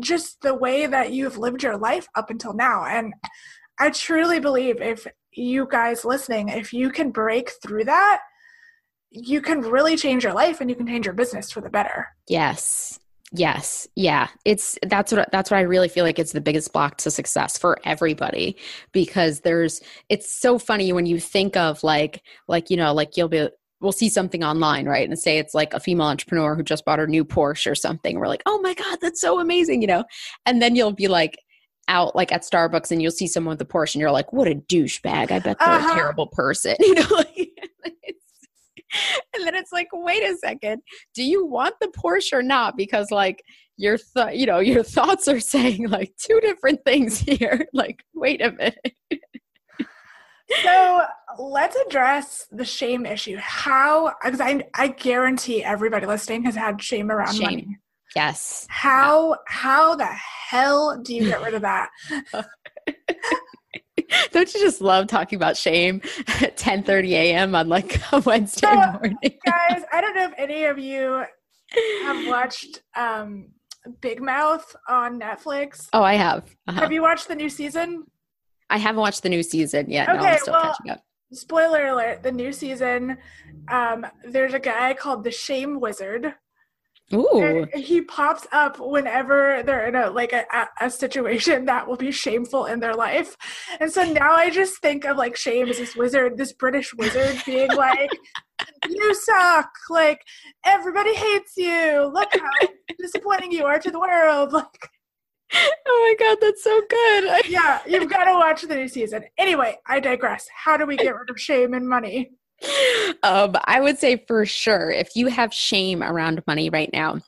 just 0.00 0.40
the 0.42 0.54
way 0.54 0.86
that 0.86 1.12
you've 1.12 1.38
lived 1.38 1.62
your 1.62 1.76
life 1.76 2.06
up 2.14 2.30
until 2.30 2.54
now. 2.54 2.84
And 2.84 3.14
I 3.78 3.90
truly 3.90 4.40
believe 4.40 4.80
if 4.80 5.06
you 5.32 5.66
guys 5.70 6.04
listening, 6.04 6.48
if 6.48 6.72
you 6.72 6.90
can 6.90 7.10
break 7.10 7.50
through 7.62 7.84
that, 7.84 8.22
you 9.10 9.40
can 9.40 9.60
really 9.60 9.96
change 9.96 10.24
your 10.24 10.32
life 10.32 10.60
and 10.60 10.68
you 10.68 10.76
can 10.76 10.86
change 10.86 11.06
your 11.06 11.14
business 11.14 11.50
for 11.50 11.60
the 11.60 11.70
better. 11.70 12.08
Yes. 12.28 12.98
Yes. 13.32 13.88
Yeah. 13.96 14.28
It's 14.44 14.78
that's 14.82 15.12
what 15.12 15.30
that's 15.32 15.50
what 15.50 15.58
I 15.58 15.62
really 15.62 15.88
feel 15.88 16.04
like 16.04 16.18
it's 16.18 16.32
the 16.32 16.40
biggest 16.40 16.72
block 16.72 16.96
to 16.98 17.10
success 17.10 17.58
for 17.58 17.78
everybody 17.84 18.56
because 18.92 19.40
there's 19.40 19.80
it's 20.08 20.32
so 20.34 20.58
funny 20.58 20.92
when 20.92 21.06
you 21.06 21.18
think 21.18 21.56
of 21.56 21.82
like 21.82 22.22
like 22.46 22.70
you 22.70 22.76
know 22.76 22.94
like 22.94 23.16
you'll 23.16 23.28
be 23.28 23.48
we'll 23.80 23.92
see 23.92 24.08
something 24.08 24.42
online, 24.42 24.86
right? 24.86 25.08
And 25.08 25.18
say 25.18 25.38
it's 25.38 25.54
like 25.54 25.74
a 25.74 25.80
female 25.80 26.06
entrepreneur 26.06 26.54
who 26.54 26.62
just 26.62 26.84
bought 26.84 26.98
her 26.98 27.06
new 27.06 27.24
Porsche 27.24 27.70
or 27.70 27.74
something. 27.74 28.18
We're 28.18 28.28
like, 28.28 28.42
"Oh 28.46 28.60
my 28.60 28.74
god, 28.74 28.98
that's 29.02 29.20
so 29.20 29.38
amazing," 29.40 29.80
you 29.82 29.86
know. 29.88 30.04
And 30.46 30.62
then 30.62 30.74
you'll 30.76 30.92
be 30.92 31.08
like 31.08 31.38
out 31.88 32.16
like 32.16 32.32
at 32.32 32.42
Starbucks 32.42 32.90
and 32.90 33.00
you'll 33.00 33.10
see 33.12 33.26
someone 33.28 33.52
with 33.52 33.60
a 33.62 33.64
Porsche 33.72 33.94
and 33.94 34.00
you're 34.00 34.10
like, 34.10 34.32
"What 34.32 34.48
a 34.48 34.54
douchebag. 34.54 35.30
I 35.30 35.38
bet 35.40 35.58
they're 35.58 35.68
Uh-huh. 35.68 35.92
a 35.92 35.94
terrible 35.94 36.26
person." 36.28 36.74
You 36.80 36.94
know, 36.94 37.06
like 37.10 37.50
and 39.34 39.44
then 39.46 39.54
it's 39.54 39.72
like, 39.72 39.88
"Wait 39.92 40.22
a 40.22 40.36
second 40.38 40.80
do 41.14 41.22
you 41.22 41.44
want 41.44 41.74
the 41.80 41.88
Porsche 41.88 42.32
or 42.32 42.42
not? 42.42 42.76
Because 42.76 43.10
like 43.10 43.42
your 43.76 43.98
th- 43.98 44.34
you 44.38 44.46
know 44.46 44.58
your 44.58 44.82
thoughts 44.96 45.28
are 45.28 45.40
saying 45.40 45.88
like 45.88 46.12
two 46.18 46.40
different 46.40 46.82
things 46.84 47.18
here. 47.18 47.66
Like, 47.72 48.02
wait 48.14 48.40
a 48.40 48.52
minute. 48.52 48.94
So 50.62 51.02
let's 51.38 51.76
address 51.76 52.46
the 52.52 52.64
shame 52.64 53.04
issue. 53.06 53.36
How, 53.38 54.14
because 54.24 54.40
I, 54.40 54.62
I 54.74 54.88
guarantee 54.88 55.62
everybody 55.64 56.06
listening 56.06 56.44
has 56.44 56.54
had 56.54 56.80
shame 56.82 57.10
around 57.10 57.34
Shame. 57.34 57.42
money. 57.42 57.78
Yes. 58.14 58.66
How 58.70 59.36
how 59.46 59.94
the 59.96 60.06
hell 60.06 60.98
do 61.02 61.14
you 61.14 61.24
get 61.26 61.42
rid 61.42 61.54
of 61.54 61.62
that? 61.62 61.90
Don't 64.30 64.52
you 64.54 64.60
just 64.60 64.80
love 64.80 65.08
talking 65.08 65.36
about 65.36 65.56
shame 65.56 66.00
at 66.40 66.56
10 66.56 66.84
30 66.84 67.14
a.m. 67.14 67.54
on 67.54 67.68
like 67.68 68.00
a 68.12 68.20
Wednesday 68.24 68.68
Uh, 68.68 68.92
morning? 68.92 69.18
Guys, 69.44 69.82
I 69.92 70.00
don't 70.00 70.14
know 70.14 70.24
if 70.26 70.32
any 70.38 70.64
of 70.64 70.78
you 70.78 71.24
have 72.04 72.26
watched 72.26 72.82
um, 72.94 73.48
Big 74.00 74.22
Mouth 74.22 74.74
on 74.88 75.18
Netflix. 75.20 75.88
Oh, 75.92 76.02
I 76.02 76.14
have. 76.14 76.44
Uh-huh. 76.68 76.80
Have 76.80 76.92
you 76.92 77.02
watched 77.02 77.26
the 77.28 77.34
new 77.34 77.48
season? 77.50 78.04
I 78.70 78.78
haven't 78.78 79.00
watched 79.00 79.22
the 79.22 79.28
new 79.28 79.42
season 79.42 79.90
yet. 79.90 80.08
no, 80.08 80.16
Okay, 80.16 80.28
I'm 80.28 80.38
still 80.38 80.54
well, 80.54 80.62
catching 80.62 80.90
up. 80.90 81.00
Spoiler 81.32 81.86
alert: 81.86 82.22
the 82.22 82.32
new 82.32 82.52
season. 82.52 83.18
Um, 83.68 84.06
there's 84.24 84.54
a 84.54 84.60
guy 84.60 84.94
called 84.94 85.24
the 85.24 85.30
Shame 85.30 85.80
Wizard. 85.80 86.34
Ooh. 87.14 87.66
And 87.72 87.84
he 87.84 88.00
pops 88.00 88.48
up 88.50 88.80
whenever 88.80 89.62
they're 89.64 89.86
in 89.86 89.94
a 89.94 90.10
like 90.10 90.32
a, 90.32 90.44
a, 90.52 90.86
a 90.86 90.90
situation 90.90 91.64
that 91.66 91.86
will 91.86 91.96
be 91.96 92.10
shameful 92.10 92.66
in 92.66 92.80
their 92.80 92.94
life 92.94 93.36
and 93.78 93.92
so 93.92 94.02
now 94.02 94.32
i 94.32 94.50
just 94.50 94.80
think 94.82 95.04
of 95.04 95.16
like 95.16 95.36
shame 95.36 95.68
as 95.68 95.78
this 95.78 95.94
wizard 95.94 96.36
this 96.36 96.52
british 96.52 96.92
wizard 96.94 97.40
being 97.46 97.70
like 97.76 98.10
you 98.88 99.14
suck 99.14 99.70
like 99.88 100.20
everybody 100.64 101.14
hates 101.14 101.52
you 101.56 102.10
look 102.12 102.28
how 102.32 102.68
disappointing 102.98 103.52
you 103.52 103.64
are 103.64 103.78
to 103.78 103.90
the 103.92 104.00
world 104.00 104.52
like 104.52 104.90
Oh 105.88 106.16
my 106.18 106.26
god, 106.26 106.38
that's 106.40 106.62
so 106.62 106.80
good. 106.88 107.46
yeah 107.48 107.80
you've 107.86 108.10
got 108.10 108.24
to 108.24 108.32
watch 108.32 108.62
the 108.62 108.74
new 108.74 108.88
season 108.88 109.24
anyway 109.38 109.76
i 109.86 109.98
digress 109.98 110.48
how 110.54 110.76
do 110.76 110.86
we 110.86 110.96
get 110.96 111.14
rid 111.16 111.30
of 111.30 111.40
shame 111.40 111.74
and 111.74 111.88
money 111.88 112.30
um, 113.22 113.54
I 113.64 113.80
would 113.80 113.98
say 113.98 114.24
for 114.26 114.46
sure, 114.46 114.90
if 114.90 115.14
you 115.14 115.26
have 115.26 115.52
shame 115.52 116.02
around 116.02 116.42
money 116.46 116.70
right 116.70 116.90
now, 116.92 117.18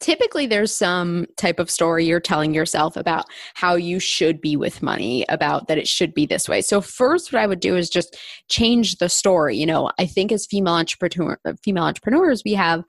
typically 0.00 0.46
there's 0.46 0.72
some 0.72 1.26
type 1.36 1.58
of 1.58 1.70
story 1.70 2.06
you're 2.06 2.20
telling 2.20 2.54
yourself 2.54 2.96
about 2.96 3.26
how 3.54 3.74
you 3.74 3.98
should 4.00 4.40
be 4.40 4.56
with 4.56 4.82
money, 4.82 5.24
about 5.28 5.68
that 5.68 5.78
it 5.78 5.86
should 5.86 6.14
be 6.14 6.26
this 6.26 6.48
way. 6.48 6.62
So 6.62 6.80
first, 6.80 7.32
what 7.32 7.42
I 7.42 7.46
would 7.46 7.60
do 7.60 7.76
is 7.76 7.90
just 7.90 8.16
change 8.48 8.96
the 8.96 9.08
story. 9.08 9.56
You 9.56 9.66
know, 9.66 9.90
I 9.98 10.06
think 10.06 10.32
as 10.32 10.46
female 10.46 10.74
entrepreneur, 10.74 11.38
female 11.62 11.84
entrepreneurs, 11.84 12.42
we 12.44 12.54
have 12.54 12.84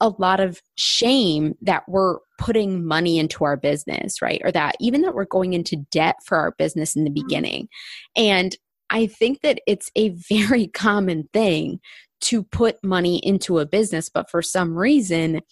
a 0.00 0.08
lot 0.18 0.40
of 0.40 0.62
shame 0.76 1.54
that 1.60 1.82
we're 1.86 2.18
putting 2.40 2.84
money 2.84 3.18
into 3.18 3.44
our 3.44 3.56
business, 3.56 4.20
right? 4.22 4.40
Or 4.42 4.50
that 4.50 4.74
even 4.80 5.02
that 5.02 5.14
we're 5.14 5.26
going 5.26 5.52
into 5.52 5.76
debt 5.92 6.16
for 6.24 6.38
our 6.38 6.52
business 6.58 6.96
in 6.96 7.04
the 7.04 7.10
beginning. 7.10 7.68
And 8.16 8.56
I 8.88 9.06
think 9.06 9.42
that 9.42 9.60
it's 9.66 9.90
a 9.94 10.08
very 10.28 10.66
common 10.66 11.28
thing 11.32 11.80
to 12.22 12.42
put 12.42 12.82
money 12.82 13.18
into 13.24 13.58
a 13.58 13.66
business, 13.66 14.08
but 14.08 14.30
for 14.30 14.42
some 14.42 14.76
reason, 14.76 15.42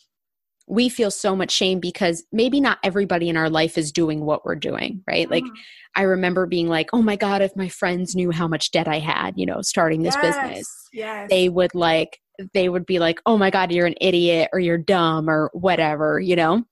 we 0.66 0.88
feel 0.88 1.10
so 1.10 1.34
much 1.36 1.50
shame 1.50 1.80
because 1.80 2.24
maybe 2.32 2.60
not 2.60 2.78
everybody 2.82 3.28
in 3.28 3.36
our 3.36 3.48
life 3.48 3.78
is 3.78 3.90
doing 3.92 4.24
what 4.24 4.44
we're 4.44 4.54
doing, 4.54 5.02
right? 5.06 5.30
Like, 5.30 5.44
Mhm. 5.44 5.56
I 5.96 6.02
remember 6.02 6.46
being 6.46 6.68
like, 6.68 6.90
oh 6.92 7.02
my 7.02 7.16
God, 7.16 7.40
if 7.42 7.56
my 7.56 7.68
friends 7.68 8.14
knew 8.14 8.30
how 8.30 8.48
much 8.48 8.70
debt 8.70 8.88
I 8.88 8.98
had, 8.98 9.34
you 9.36 9.46
know, 9.46 9.60
starting 9.62 10.02
this 10.02 10.16
business, 10.16 10.88
yes 10.92 11.28
they 11.30 11.48
would 11.48 11.74
like, 11.74 12.18
they 12.54 12.68
would 12.68 12.86
be 12.86 12.98
like, 12.98 13.20
oh 13.26 13.38
my 13.38 13.50
God, 13.50 13.72
you're 13.72 13.86
an 13.86 13.94
idiot 14.00 14.50
or 14.52 14.60
you're 14.60 14.78
dumb 14.78 15.28
or 15.28 15.50
whatever, 15.54 16.20
you 16.20 16.36
know? 16.36 16.64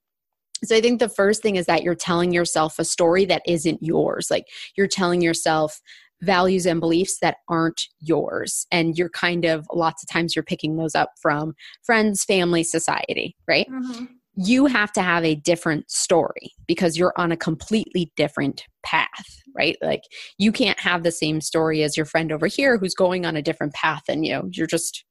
So 0.65 0.75
I 0.77 0.81
think 0.81 1.01
the 1.01 1.09
first 1.09 1.43
thing 1.43 1.57
is 1.57 1.67
that 1.67 1.83
you're 1.83 1.95
telling 1.95 2.33
yourself 2.33 2.79
a 2.79 2.85
story 2.85 3.25
that 3.27 3.43
isn't 3.47 3.83
yours. 3.83 4.29
Like, 4.31 4.47
you're 4.77 4.89
telling 4.89 5.21
yourself, 5.21 5.81
values 6.23 6.65
and 6.67 6.81
beliefs 6.81 7.19
that 7.21 7.37
aren't 7.49 7.89
yours 8.01 8.67
and 8.73 8.97
you're 8.97 9.11
kind 9.11 9.45
of 9.45 9.67
lots 9.73 10.03
of 10.03 10.09
times 10.09 10.35
you're 10.35 10.43
picking 10.43 10.77
those 10.77 10.95
up 10.95 11.11
from 11.21 11.55
friends 11.85 12.25
family 12.25 12.63
society 12.63 13.37
right 13.47 13.67
Mhm. 13.71 14.09
you 14.35 14.65
have 14.65 14.91
to 14.93 15.03
have 15.03 15.25
a 15.25 15.35
different 15.35 15.91
story 15.91 16.53
because 16.67 16.97
you're 16.97 17.13
on 17.19 17.33
a 17.33 17.37
completely 17.37 18.13
different 18.17 18.65
path 18.83 19.43
right 19.55 19.77
like 19.83 20.05
you 20.39 20.53
can't 20.53 20.81
have 20.81 21.03
the 21.03 21.13
same 21.13 21.43
story 21.43 21.83
as 21.83 21.99
your 21.99 22.07
friend 22.07 22.33
over 22.33 22.47
here 22.47 22.79
who's 22.79 22.95
going 22.95 23.27
on 23.27 23.37
a 23.37 23.43
different 23.43 23.75
path 23.75 24.05
and 24.09 24.25
you 24.25 24.33
know 24.33 24.49
you're 24.53 24.67
just 24.67 25.05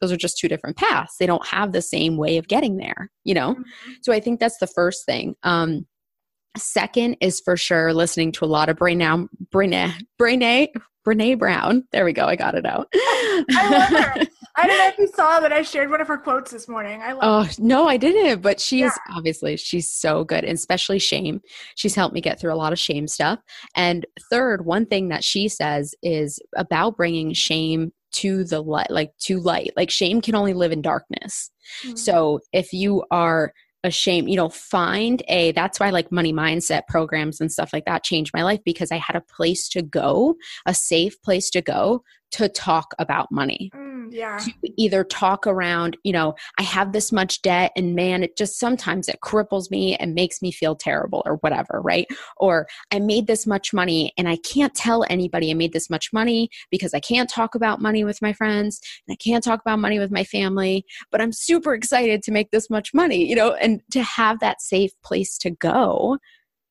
those 0.00 0.12
are 0.12 0.16
just 0.16 0.38
two 0.38 0.48
different 0.48 0.76
paths 0.76 1.16
they 1.18 1.26
don't 1.26 1.46
have 1.46 1.72
the 1.72 1.82
same 1.82 2.16
way 2.16 2.36
of 2.36 2.48
getting 2.48 2.76
there 2.76 3.10
you 3.24 3.34
know 3.34 3.54
Mhm. 3.54 3.64
so 4.02 4.12
I 4.12 4.20
think 4.20 4.40
that's 4.40 4.58
the 4.58 4.66
first 4.66 5.04
thing. 5.06 5.34
Um, 5.42 5.86
second 6.56 7.16
is 7.20 7.40
for 7.40 7.56
sure 7.56 7.92
listening 7.92 8.32
to 8.32 8.44
a 8.44 8.46
lot 8.46 8.68
of 8.68 8.76
Brene, 8.76 9.28
Brene, 9.52 9.92
Brene, 10.20 10.68
Brene 11.06 11.38
Brown. 11.38 11.84
There 11.92 12.04
we 12.04 12.12
go. 12.12 12.26
I 12.26 12.36
got 12.36 12.54
it 12.54 12.64
out. 12.64 12.86
I 12.94 13.68
love 13.70 13.88
her. 14.04 14.22
I 14.56 14.68
don't 14.68 14.78
know 14.78 14.86
if 14.86 14.98
you 14.98 15.08
saw 15.08 15.40
that 15.40 15.52
I 15.52 15.62
shared 15.62 15.90
one 15.90 16.00
of 16.00 16.06
her 16.06 16.16
quotes 16.16 16.52
this 16.52 16.68
morning. 16.68 17.02
I 17.02 17.12
love 17.12 17.20
Oh 17.24 17.50
no, 17.58 17.88
I 17.88 17.96
didn't. 17.96 18.40
But 18.40 18.60
she 18.60 18.82
is 18.84 18.96
obviously 19.12 19.56
she's 19.56 19.92
so 19.92 20.22
good, 20.22 20.44
and 20.44 20.54
especially 20.54 21.00
shame. 21.00 21.40
She's 21.74 21.96
helped 21.96 22.14
me 22.14 22.20
get 22.20 22.38
through 22.40 22.52
a 22.52 22.56
lot 22.56 22.72
of 22.72 22.78
shame 22.78 23.08
stuff. 23.08 23.40
And 23.74 24.06
third, 24.30 24.64
one 24.64 24.86
thing 24.86 25.08
that 25.08 25.24
she 25.24 25.48
says 25.48 25.92
is 26.04 26.38
about 26.56 26.96
bringing 26.96 27.32
shame 27.32 27.92
to 28.14 28.44
the 28.44 28.60
light, 28.62 28.90
like 28.90 29.12
to 29.20 29.40
light. 29.40 29.72
Like 29.76 29.90
shame 29.90 30.20
can 30.20 30.34
only 30.34 30.54
live 30.54 30.72
in 30.72 30.82
darkness. 30.82 31.50
Mhm. 31.84 31.98
So 31.98 32.40
if 32.52 32.72
you 32.72 33.04
are 33.10 33.52
ashamed, 33.84 34.30
you 34.30 34.36
know, 34.36 34.48
find 34.48 35.22
a 35.28 35.52
that's 35.52 35.78
why 35.78 35.90
like 35.90 36.10
money 36.10 36.32
mindset 36.32 36.86
programs 36.88 37.40
and 37.40 37.52
stuff 37.52 37.72
like 37.72 37.84
that 37.84 38.02
changed 38.02 38.32
my 38.34 38.42
life 38.42 38.60
because 38.64 38.90
I 38.90 38.96
had 38.96 39.14
a 39.14 39.20
place 39.20 39.68
to 39.70 39.82
go, 39.82 40.36
a 40.66 40.74
safe 40.74 41.20
place 41.22 41.50
to 41.50 41.60
go 41.60 42.02
to 42.32 42.48
talk 42.48 42.94
about 42.98 43.30
money 43.30 43.70
Mm, 43.74 43.93
yeah. 44.10 44.38
to 44.38 44.52
either 44.76 45.04
talk 45.04 45.46
around, 45.46 45.96
you 46.04 46.12
know, 46.12 46.34
I 46.58 46.62
have 46.62 46.92
this 46.92 47.12
much 47.12 47.42
debt 47.42 47.72
and 47.76 47.94
man, 47.94 48.22
it 48.22 48.36
just 48.36 48.58
sometimes 48.58 49.08
it 49.08 49.20
cripples 49.22 49.70
me 49.70 49.96
and 49.96 50.14
makes 50.14 50.42
me 50.42 50.50
feel 50.50 50.74
terrible 50.74 51.22
or 51.26 51.36
whatever, 51.36 51.80
right? 51.82 52.06
Or 52.36 52.66
I 52.92 52.98
made 52.98 53.26
this 53.26 53.46
much 53.46 53.72
money 53.72 54.12
and 54.16 54.28
I 54.28 54.36
can't 54.36 54.74
tell 54.74 55.04
anybody 55.08 55.50
I 55.50 55.54
made 55.54 55.72
this 55.72 55.90
much 55.90 56.12
money 56.12 56.48
because 56.70 56.94
I 56.94 57.00
can't 57.00 57.30
talk 57.30 57.54
about 57.54 57.80
money 57.80 58.04
with 58.04 58.20
my 58.22 58.32
friends 58.32 58.80
and 59.06 59.14
I 59.14 59.16
can't 59.16 59.44
talk 59.44 59.60
about 59.60 59.78
money 59.78 59.98
with 59.98 60.10
my 60.10 60.24
family, 60.24 60.84
but 61.10 61.20
I'm 61.20 61.32
super 61.32 61.74
excited 61.74 62.22
to 62.24 62.32
make 62.32 62.50
this 62.50 62.70
much 62.70 62.94
money, 62.94 63.28
you 63.28 63.36
know, 63.36 63.54
and 63.54 63.80
to 63.92 64.02
have 64.02 64.40
that 64.40 64.60
safe 64.60 64.92
place 65.02 65.38
to 65.38 65.50
go 65.50 66.18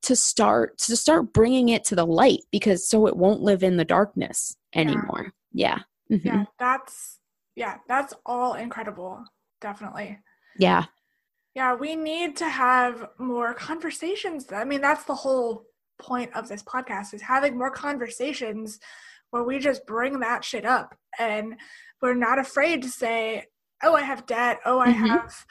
to 0.03 0.15
start 0.15 0.77
to 0.77 0.95
start 0.95 1.33
bringing 1.33 1.69
it 1.69 1.83
to 1.85 1.95
the 1.95 2.05
light 2.05 2.41
because 2.51 2.87
so 2.87 3.07
it 3.07 3.15
won't 3.15 3.41
live 3.41 3.63
in 3.63 3.77
the 3.77 3.85
darkness 3.85 4.55
anymore. 4.75 5.31
Yeah. 5.53 5.79
Mhm. 6.11 6.25
Yeah. 6.25 6.45
That's 6.59 7.19
yeah, 7.55 7.77
that's 7.87 8.13
all 8.25 8.53
incredible. 8.55 9.23
Definitely. 9.61 10.19
Yeah. 10.57 10.85
Yeah, 11.55 11.75
we 11.75 11.95
need 11.95 12.35
to 12.37 12.49
have 12.49 13.09
more 13.19 13.53
conversations. 13.53 14.51
I 14.51 14.63
mean, 14.63 14.81
that's 14.81 15.03
the 15.03 15.13
whole 15.15 15.65
point 15.99 16.35
of 16.35 16.47
this 16.47 16.63
podcast 16.63 17.13
is 17.13 17.21
having 17.21 17.57
more 17.57 17.69
conversations 17.71 18.79
where 19.29 19.43
we 19.43 19.59
just 19.59 19.85
bring 19.85 20.19
that 20.19 20.43
shit 20.43 20.65
up 20.65 20.95
and 21.19 21.55
we're 22.01 22.13
not 22.15 22.39
afraid 22.39 22.81
to 22.83 22.89
say, 22.89 23.45
"Oh, 23.83 23.95
I 23.95 24.01
have 24.01 24.25
debt. 24.25 24.59
Oh, 24.65 24.79
I 24.79 24.91
Mhm. 24.91 25.07
have 25.07 25.45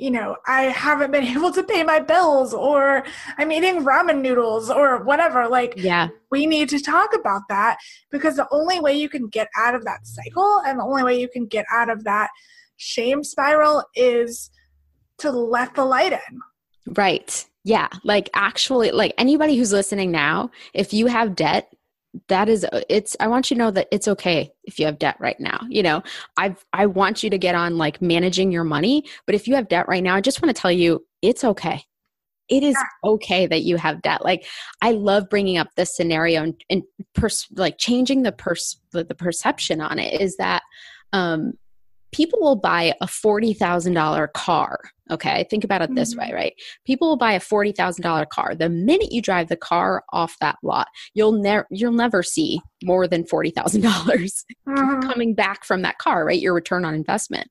you 0.00 0.10
know, 0.10 0.36
I 0.46 0.62
haven't 0.62 1.10
been 1.10 1.24
able 1.36 1.52
to 1.52 1.62
pay 1.62 1.82
my 1.82 2.00
bills 2.00 2.54
or 2.54 3.04
I'm 3.38 3.52
eating 3.52 3.84
ramen 3.84 4.20
noodles 4.20 4.70
or 4.70 5.02
whatever. 5.04 5.48
Like, 5.48 5.74
yeah, 5.76 6.08
we 6.30 6.46
need 6.46 6.68
to 6.70 6.80
talk 6.80 7.14
about 7.14 7.42
that 7.48 7.78
because 8.10 8.36
the 8.36 8.48
only 8.50 8.80
way 8.80 8.94
you 8.94 9.08
can 9.08 9.28
get 9.28 9.48
out 9.56 9.74
of 9.74 9.84
that 9.84 10.06
cycle 10.06 10.62
and 10.66 10.78
the 10.78 10.84
only 10.84 11.02
way 11.02 11.20
you 11.20 11.28
can 11.28 11.46
get 11.46 11.66
out 11.72 11.90
of 11.90 12.04
that 12.04 12.30
shame 12.76 13.22
spiral 13.22 13.84
is 13.94 14.50
to 15.18 15.30
let 15.30 15.74
the 15.74 15.84
light 15.84 16.12
in. 16.12 16.40
Right. 16.94 17.46
Yeah. 17.62 17.88
Like, 18.04 18.30
actually, 18.32 18.90
like 18.90 19.12
anybody 19.18 19.56
who's 19.56 19.72
listening 19.72 20.10
now, 20.10 20.50
if 20.72 20.94
you 20.94 21.06
have 21.06 21.36
debt, 21.36 21.70
that 22.28 22.48
is 22.48 22.66
it's 22.88 23.16
i 23.20 23.28
want 23.28 23.50
you 23.50 23.54
to 23.56 23.58
know 23.58 23.70
that 23.70 23.86
it's 23.92 24.08
okay 24.08 24.50
if 24.64 24.78
you 24.78 24.86
have 24.86 24.98
debt 24.98 25.16
right 25.20 25.38
now 25.38 25.60
you 25.68 25.82
know? 25.82 26.02
I've. 26.36 26.64
i 26.72 26.86
want 26.86 27.22
you 27.22 27.30
to 27.30 27.38
get 27.38 27.54
on 27.54 27.78
like 27.78 28.02
managing 28.02 28.50
your 28.50 28.64
money 28.64 29.04
but 29.26 29.34
if 29.34 29.46
you 29.46 29.54
have 29.54 29.68
debt 29.68 29.86
right 29.88 30.02
now 30.02 30.16
i 30.16 30.20
just 30.20 30.42
want 30.42 30.54
to 30.54 30.60
tell 30.60 30.72
you 30.72 31.04
it's 31.22 31.44
okay. 31.44 31.84
It 32.48 32.64
is 32.64 32.76
okay 33.04 33.46
that 33.46 33.62
you 33.62 33.76
have 33.76 34.02
debt. 34.02 34.24
Like 34.24 34.44
i 34.82 34.90
love 34.90 35.28
bringing 35.30 35.58
up 35.58 35.68
this 35.76 35.94
scenario 35.94 36.42
and, 36.42 36.64
and 36.68 36.82
pers- 37.14 37.46
like 37.54 37.78
changing 37.78 38.22
the 38.22 38.32
pers- 38.32 38.80
the 38.92 39.04
perception 39.04 39.80
on 39.80 39.98
it 39.98 40.20
is 40.20 40.36
that 40.36 40.62
um 41.12 41.52
people 42.12 42.40
will 42.40 42.56
buy 42.56 42.94
a 43.00 43.06
$40,000 43.06 44.32
car. 44.32 44.78
Okay, 45.10 45.44
think 45.50 45.64
about 45.64 45.82
it 45.82 45.94
this 45.94 46.14
mm-hmm. 46.14 46.28
way, 46.28 46.32
right? 46.32 46.54
People 46.86 47.08
will 47.08 47.16
buy 47.16 47.32
a 47.32 47.40
$40,000 47.40 48.28
car. 48.28 48.54
The 48.54 48.68
minute 48.68 49.10
you 49.10 49.20
drive 49.20 49.48
the 49.48 49.56
car 49.56 50.04
off 50.12 50.36
that 50.40 50.56
lot, 50.62 50.86
you'll 51.14 51.32
never 51.32 51.66
you'll 51.70 51.92
never 51.92 52.22
see 52.22 52.60
more 52.84 53.08
than 53.08 53.24
$40,000 53.24 53.82
mm-hmm. 53.82 55.00
coming 55.00 55.34
back 55.34 55.64
from 55.64 55.82
that 55.82 55.98
car, 55.98 56.24
right? 56.24 56.40
Your 56.40 56.54
return 56.54 56.84
on 56.84 56.94
investment. 56.94 57.48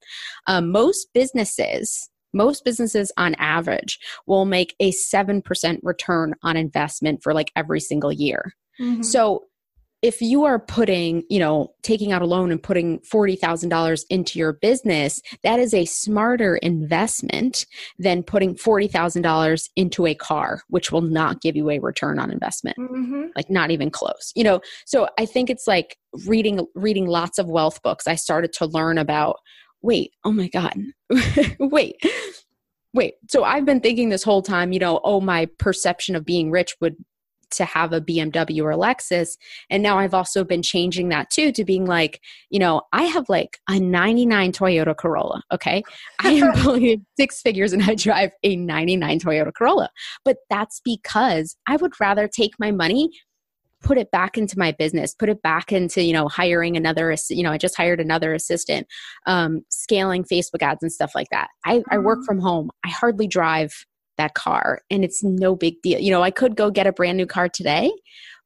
Um, 0.47 0.71
most 0.71 1.09
businesses 1.13 2.09
most 2.33 2.63
businesses 2.63 3.11
on 3.17 3.35
average 3.35 3.99
will 4.27 4.45
make 4.45 4.75
a 4.79 4.91
7% 4.91 5.79
return 5.81 6.35
on 6.43 6.57
investment 6.57 7.23
for 7.23 7.33
like 7.33 7.51
every 7.55 7.79
single 7.79 8.11
year. 8.11 8.53
Mm-hmm. 8.79 9.01
So 9.01 9.45
if 10.01 10.21
you 10.21 10.45
are 10.45 10.59
putting, 10.59 11.23
you 11.29 11.39
know, 11.39 11.73
taking 11.83 12.11
out 12.11 12.21
a 12.21 12.25
loan 12.25 12.51
and 12.51 12.61
putting 12.61 12.99
$40,000 12.99 14.03
into 14.09 14.39
your 14.39 14.53
business, 14.53 15.21
that 15.43 15.59
is 15.59 15.73
a 15.73 15.85
smarter 15.85 16.55
investment 16.57 17.65
than 17.97 18.23
putting 18.23 18.55
$40,000 18.55 19.69
into 19.75 20.07
a 20.07 20.15
car, 20.15 20.61
which 20.69 20.91
will 20.91 21.01
not 21.01 21.41
give 21.41 21.55
you 21.55 21.69
a 21.69 21.79
return 21.79 22.17
on 22.17 22.31
investment. 22.31 22.77
Mm-hmm. 22.77 23.25
Like 23.35 23.49
not 23.49 23.71
even 23.71 23.89
close. 23.89 24.31
You 24.35 24.45
know, 24.45 24.61
so 24.85 25.09
I 25.17 25.25
think 25.25 25.49
it's 25.49 25.67
like 25.67 25.97
reading 26.25 26.65
reading 26.75 27.07
lots 27.07 27.37
of 27.37 27.47
wealth 27.47 27.81
books. 27.83 28.07
I 28.07 28.15
started 28.15 28.53
to 28.53 28.65
learn 28.65 28.97
about 28.97 29.37
wait, 29.81 30.11
oh 30.23 30.31
my 30.31 30.47
god. 30.47 30.75
wait. 31.59 31.95
Wait, 32.91 33.13
so 33.27 33.43
I've 33.43 33.65
been 33.65 33.81
thinking 33.81 34.09
this 34.09 34.23
whole 34.23 34.41
time, 34.41 34.71
you 34.71 34.79
know, 34.79 34.99
oh, 35.03 35.21
my 35.21 35.45
perception 35.59 36.15
of 36.15 36.25
being 36.25 36.49
rich 36.49 36.75
would 36.81 36.95
to 37.51 37.65
have 37.65 37.93
a 37.93 38.01
BMW 38.01 38.63
or 38.63 38.71
a 38.71 38.77
Lexus. 38.77 39.37
And 39.69 39.83
now 39.83 39.97
I've 39.97 40.13
also 40.13 40.43
been 40.43 40.61
changing 40.61 41.09
that 41.09 41.29
too 41.29 41.51
to 41.53 41.63
being 41.63 41.85
like, 41.85 42.21
you 42.49 42.59
know, 42.59 42.81
I 42.93 43.03
have 43.03 43.29
like 43.29 43.59
a 43.69 43.79
99 43.79 44.51
Toyota 44.51 44.95
Corolla. 44.95 45.41
Okay. 45.51 45.83
I 46.23 46.31
am 46.31 46.53
pulling 46.61 47.05
six 47.17 47.41
figures 47.41 47.73
and 47.73 47.83
I 47.83 47.95
drive 47.95 48.31
a 48.43 48.55
99 48.55 49.19
Toyota 49.19 49.53
Corolla. 49.53 49.89
But 50.25 50.37
that's 50.49 50.81
because 50.83 51.55
I 51.67 51.75
would 51.77 51.99
rather 51.99 52.27
take 52.27 52.51
my 52.59 52.71
money 52.71 53.09
put 53.81 53.97
it 53.97 54.11
back 54.11 54.37
into 54.37 54.59
my 54.59 54.71
business 54.73 55.13
put 55.13 55.29
it 55.29 55.41
back 55.41 55.71
into 55.71 56.03
you 56.03 56.13
know 56.13 56.27
hiring 56.27 56.75
another 56.75 57.15
you 57.29 57.43
know 57.43 57.51
i 57.51 57.57
just 57.57 57.77
hired 57.77 57.99
another 57.99 58.33
assistant 58.33 58.85
um, 59.25 59.61
scaling 59.69 60.23
facebook 60.23 60.61
ads 60.61 60.83
and 60.83 60.91
stuff 60.91 61.11
like 61.15 61.27
that 61.31 61.47
I, 61.65 61.81
I 61.89 61.97
work 61.97 62.19
mm-hmm. 62.19 62.25
from 62.25 62.39
home 62.39 62.71
i 62.85 62.89
hardly 62.89 63.27
drive 63.27 63.85
that 64.19 64.35
car 64.35 64.81
and 64.91 65.03
it's 65.03 65.23
no 65.23 65.55
big 65.55 65.81
deal. 65.81 65.99
You 65.99 66.11
know, 66.11 66.21
I 66.21 66.31
could 66.31 66.55
go 66.55 66.69
get 66.69 66.87
a 66.87 66.93
brand 66.93 67.17
new 67.17 67.25
car 67.25 67.49
today, 67.49 67.91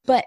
but 0.05 0.25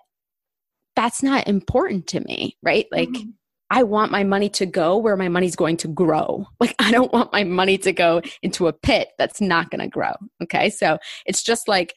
that's 0.95 1.23
not 1.23 1.49
important 1.49 2.07
to 2.09 2.21
me, 2.21 2.57
right? 2.63 2.87
Like, 2.91 3.09
mm-hmm. 3.09 3.31
I 3.71 3.83
want 3.83 4.13
my 4.13 4.23
money 4.23 4.49
to 4.51 4.67
go 4.67 4.97
where 4.97 5.17
my 5.17 5.29
money's 5.29 5.57
going 5.57 5.77
to 5.79 5.89
grow. 5.89 6.47
Like, 6.61 6.75
I 6.79 6.91
don't 6.91 7.13
want 7.13 7.33
my 7.33 7.45
money 7.45 7.79
to 7.79 7.93
go 7.93 8.23
into 8.43 8.67
a 8.67 8.73
pit 8.73 9.09
that's 9.19 9.41
not 9.41 9.71
going 9.71 9.81
to 9.81 9.89
grow. 9.89 10.13
Okay. 10.43 10.71
So 10.71 10.99
it's 11.27 11.43
just 11.43 11.69
like, 11.69 11.95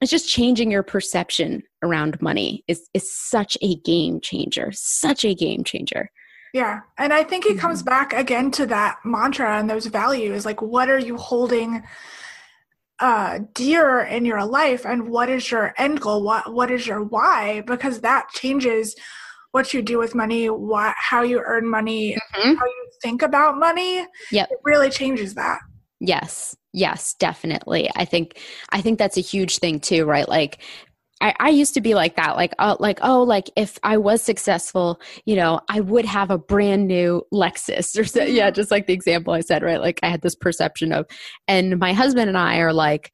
it's 0.00 0.10
just 0.10 0.28
changing 0.28 0.70
your 0.70 0.82
perception 0.82 1.62
around 1.82 2.20
money 2.20 2.64
is, 2.66 2.88
is 2.94 3.14
such 3.14 3.56
a 3.62 3.76
game 3.76 4.20
changer, 4.20 4.70
such 4.72 5.24
a 5.24 5.34
game 5.34 5.62
changer. 5.62 6.10
Yeah. 6.52 6.80
And 6.98 7.12
I 7.12 7.22
think 7.22 7.46
it 7.46 7.58
comes 7.58 7.80
mm-hmm. 7.80 7.90
back 7.90 8.12
again 8.12 8.50
to 8.52 8.66
that 8.66 8.98
mantra 9.04 9.58
and 9.58 9.70
those 9.70 9.86
values. 9.86 10.44
Like, 10.44 10.62
what 10.62 10.90
are 10.90 10.98
you 10.98 11.16
holding 11.16 11.82
uh, 13.00 13.40
dear 13.54 14.00
in 14.00 14.24
your 14.24 14.44
life 14.44 14.86
and 14.86 15.08
what 15.08 15.28
is 15.28 15.50
your 15.50 15.74
end 15.78 16.00
goal? 16.00 16.22
What 16.22 16.52
what 16.52 16.70
is 16.70 16.86
your 16.86 17.02
why? 17.02 17.62
Because 17.66 18.00
that 18.00 18.28
changes 18.30 18.94
what 19.52 19.74
you 19.74 19.82
do 19.82 19.98
with 19.98 20.14
money 20.14 20.48
what 20.48 20.94
how 20.96 21.22
you 21.22 21.42
earn 21.44 21.68
money 21.68 22.16
mm-hmm. 22.34 22.54
how 22.54 22.64
you 22.64 22.90
think 23.02 23.22
about 23.22 23.58
money. 23.58 24.06
Yeah 24.30 24.44
it 24.50 24.58
really 24.64 24.90
changes 24.90 25.34
that. 25.34 25.58
Yes. 26.00 26.56
Yes 26.72 27.14
definitely. 27.14 27.90
I 27.96 28.04
think 28.04 28.38
i 28.70 28.80
think 28.80 28.98
that's 28.98 29.16
a 29.16 29.20
huge 29.20 29.58
thing 29.58 29.80
too 29.80 30.04
right? 30.04 30.28
Like 30.28 30.62
I, 31.22 31.34
I 31.38 31.48
used 31.50 31.72
to 31.74 31.80
be 31.80 31.94
like 31.94 32.16
that, 32.16 32.36
like, 32.36 32.52
uh, 32.58 32.76
like, 32.80 32.98
oh, 33.02 33.22
like 33.22 33.48
if 33.54 33.78
I 33.84 33.96
was 33.96 34.22
successful, 34.22 35.00
you 35.24 35.36
know, 35.36 35.60
I 35.68 35.80
would 35.80 36.04
have 36.04 36.32
a 36.32 36.36
brand 36.36 36.88
new 36.88 37.22
Lexus 37.32 37.98
or 37.98 38.04
so, 38.04 38.24
yeah, 38.24 38.48
mm-hmm. 38.48 38.56
just 38.56 38.72
like 38.72 38.88
the 38.88 38.92
example 38.92 39.32
I 39.32 39.40
said, 39.40 39.62
right? 39.62 39.80
Like 39.80 40.00
I 40.02 40.08
had 40.08 40.22
this 40.22 40.34
perception 40.34 40.92
of, 40.92 41.06
and 41.46 41.78
my 41.78 41.92
husband 41.92 42.28
and 42.28 42.36
I 42.36 42.58
are 42.58 42.72
like, 42.72 43.12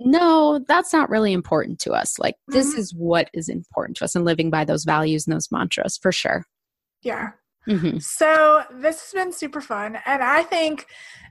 no, 0.00 0.62
that's 0.68 0.92
not 0.92 1.08
really 1.08 1.32
important 1.32 1.78
to 1.80 1.92
us. 1.92 2.18
Like 2.18 2.34
this 2.48 2.72
mm-hmm. 2.72 2.80
is 2.80 2.94
what 2.94 3.30
is 3.32 3.48
important 3.48 3.96
to 3.98 4.04
us 4.04 4.14
and 4.14 4.24
living 4.24 4.50
by 4.50 4.64
those 4.64 4.84
values 4.84 5.26
and 5.26 5.34
those 5.34 5.48
mantras 5.50 5.96
for 5.96 6.12
sure. 6.12 6.44
Yeah. 7.02 7.30
Mm-hmm. 7.66 7.98
So 7.98 8.64
this 8.70 9.00
has 9.00 9.12
been 9.12 9.32
super 9.32 9.62
fun. 9.62 9.98
And 10.04 10.22
I 10.22 10.42
think 10.42 10.86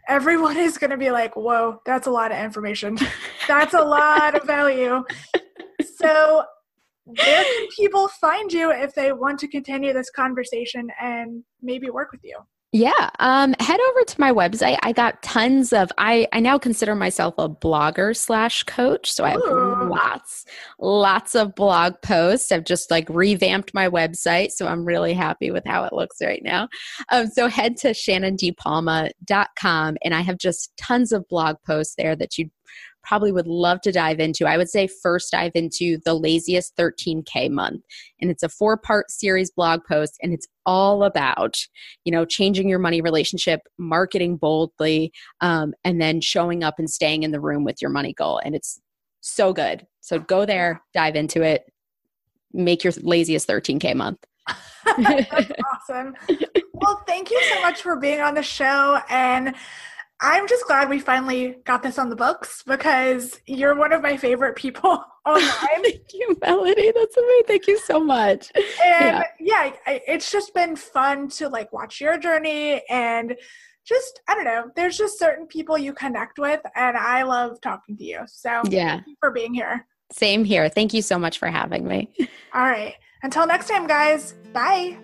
everyone 0.08 0.58
is 0.58 0.80
going 0.80 0.92
to 0.92 0.98
be 0.98 1.12
like, 1.12 1.36
whoa, 1.36 1.82
that's 1.86 2.08
a 2.08 2.12
lot 2.12 2.32
of 2.32 2.40
information. 2.40 2.98
that's 3.48 3.76
a 3.76 3.82
lot 3.82 4.36
of 4.36 4.44
value 4.48 5.04
so 6.02 6.44
where 7.06 7.44
can 7.44 7.68
people 7.76 8.08
find 8.22 8.52
you 8.52 8.72
if 8.72 8.94
they 8.94 9.12
want 9.12 9.40
to 9.40 9.48
continue 9.48 9.94
this 9.94 10.12
conversation 10.12 10.90
and 11.02 11.44
maybe 11.62 11.90
work 11.90 12.12
with 12.12 12.22
you? 12.24 12.38
Yeah, 12.72 13.10
um, 13.18 13.56
head 13.60 13.80
over 13.90 14.04
to 14.06 14.20
my 14.20 14.32
website. 14.32 14.78
I 14.84 14.92
got 14.92 15.24
tons 15.24 15.74
of. 15.74 15.92
I 15.98 16.28
I 16.32 16.40
now 16.40 16.60
consider 16.60 16.94
myself 16.94 17.34
a 17.40 17.50
blogger 17.50 18.16
slash 18.16 18.62
coach, 18.62 19.12
so 19.12 19.24
I 19.24 19.32
have 19.32 19.42
Ooh. 19.42 19.90
lots, 19.90 20.46
lots 20.78 21.34
of 21.34 21.56
blog 21.56 21.96
posts. 22.04 22.52
I've 22.52 22.66
just 22.66 22.92
like 22.92 23.10
revamped 23.10 23.74
my 23.74 23.90
website, 23.90 24.52
so 24.52 24.68
I'm 24.68 24.86
really 24.86 25.16
happy 25.16 25.50
with 25.50 25.66
how 25.66 25.84
it 25.86 25.94
looks 25.94 26.18
right 26.22 26.44
now. 26.44 26.70
Um, 27.12 27.26
so 27.26 27.48
head 27.48 27.76
to 27.78 27.88
shannondepalma.com, 27.88 29.98
and 30.04 30.14
I 30.14 30.22
have 30.22 30.38
just 30.38 30.72
tons 30.78 31.12
of 31.12 31.28
blog 31.28 31.56
posts 31.66 31.96
there 31.98 32.16
that 32.18 32.38
you 32.38 32.52
probably 33.04 33.32
would 33.32 33.48
love 33.48 33.82
to 33.82 33.92
dive 33.92 34.20
into, 34.20 34.46
I 34.46 34.58
would 34.58 34.70
say 34.70 34.88
first 34.88 35.32
dive 35.32 35.52
into 35.56 35.98
the 36.06 36.14
laziest 36.14 36.76
13K 36.78 37.50
month. 37.50 37.82
And 38.22 38.30
it's 38.30 38.44
a 38.44 38.50
four 38.50 38.78
part 38.78 39.10
series 39.10 39.52
blog 39.52 39.82
post, 39.86 40.18
and 40.22 40.34
it's 40.34 40.48
all 40.66 41.04
about, 41.04 41.58
you 42.06 42.12
know, 42.12 42.26
changing 42.26 42.70
your 42.70 42.80
money 42.80 43.02
relationship, 43.02 43.62
marketing 43.78 44.38
boldly, 44.38 45.12
um, 45.42 45.74
and 45.84 46.02
then 46.02 46.22
showing 46.22 46.64
up 46.64 46.76
and 46.78 46.90
staying 46.90 47.24
in 47.24 47.32
the 47.32 47.42
room 47.42 47.64
with 47.64 47.82
your 47.82 47.92
money 47.92 48.14
goal. 48.14 48.40
And 48.44 48.56
it's 48.56 48.80
so 49.22 49.54
good. 49.54 49.86
So 50.02 50.20
go 50.20 50.46
there, 50.46 50.82
dive 50.94 51.16
into 51.16 51.42
it, 51.42 51.64
make 52.54 52.84
your 52.84 52.94
laziest 53.02 53.48
13K 53.48 53.96
month. 53.96 54.24
awesome. 54.88 56.16
Well, 56.74 57.04
thank 57.06 57.30
you 57.30 57.42
so 57.54 57.62
much 57.62 57.82
for 57.82 57.98
being 57.98 58.22
on 58.22 58.34
the 58.34 58.44
show. 58.44 59.00
And 59.10 59.54
I'm 60.22 60.48
just 60.48 60.66
glad 60.68 60.90
we 60.90 61.00
finally 61.00 61.58
got 61.64 61.82
this 61.82 61.98
on 61.98 62.10
the 62.10 62.16
books 62.16 62.64
because 62.64 63.40
you're 63.46 63.76
one 63.76 63.94
of 63.94 64.02
my 64.02 64.18
favorite 64.18 64.56
people 64.56 65.04
online. 65.26 65.84
Thank 65.84 66.14
you, 66.14 66.38
Melody. 66.42 66.92
That's 66.94 67.16
amazing. 67.16 67.44
Thank 67.48 67.68
you 67.68 67.80
so 67.80 68.00
much. 68.00 68.52
And 68.56 68.66
yeah, 68.80 69.24
yeah 69.40 69.72
it's 69.86 70.32
just 70.32 70.54
been 70.54 70.76
fun 70.76 71.30
to 71.30 71.48
like 71.48 71.72
watch 71.72 72.02
your 72.02 72.18
journey 72.18 72.82
and 72.90 73.36
just 73.88 74.22
I 74.28 74.36
don't 74.36 74.46
know. 74.46 74.70
There's 74.76 74.98
just 74.98 75.18
certain 75.18 75.48
people 75.48 75.78
you 75.78 75.94
connect 75.94 76.38
with, 76.38 76.62
and 76.76 76.96
I 76.96 77.24
love 77.24 77.60
talking 77.62 77.98
to 77.98 78.04
you. 78.04 78.22
So 78.28 78.62
yeah, 78.70 79.02
for 79.20 79.32
being 79.32 79.54
here. 79.54 79.88
Same 80.12 80.44
here. 80.44 80.70
Thank 80.70 80.94
you 80.94 81.02
so 81.02 81.18
much 81.18 81.40
for 81.40 81.48
having 81.48 81.88
me. 81.88 82.12
All 82.54 82.68
right. 82.68 82.96
Until 83.24 83.46
next 83.46 83.68
time, 83.68 83.88
guys. 83.88 84.34
Bye. 84.54 84.98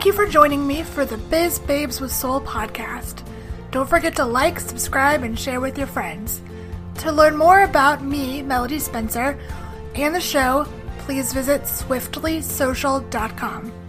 Thank 0.00 0.16
you 0.16 0.24
for 0.24 0.26
joining 0.26 0.66
me 0.66 0.82
for 0.82 1.04
the 1.04 1.18
Biz 1.18 1.58
Babes 1.58 2.00
with 2.00 2.10
Soul 2.10 2.40
podcast. 2.40 3.22
Don't 3.70 3.86
forget 3.86 4.16
to 4.16 4.24
like, 4.24 4.58
subscribe, 4.58 5.22
and 5.22 5.38
share 5.38 5.60
with 5.60 5.76
your 5.76 5.88
friends. 5.88 6.40
To 7.00 7.12
learn 7.12 7.36
more 7.36 7.64
about 7.64 8.02
me, 8.02 8.40
Melody 8.40 8.78
Spencer, 8.78 9.38
and 9.94 10.14
the 10.14 10.20
show, 10.22 10.66
please 11.00 11.34
visit 11.34 11.64
swiftlysocial.com. 11.64 13.79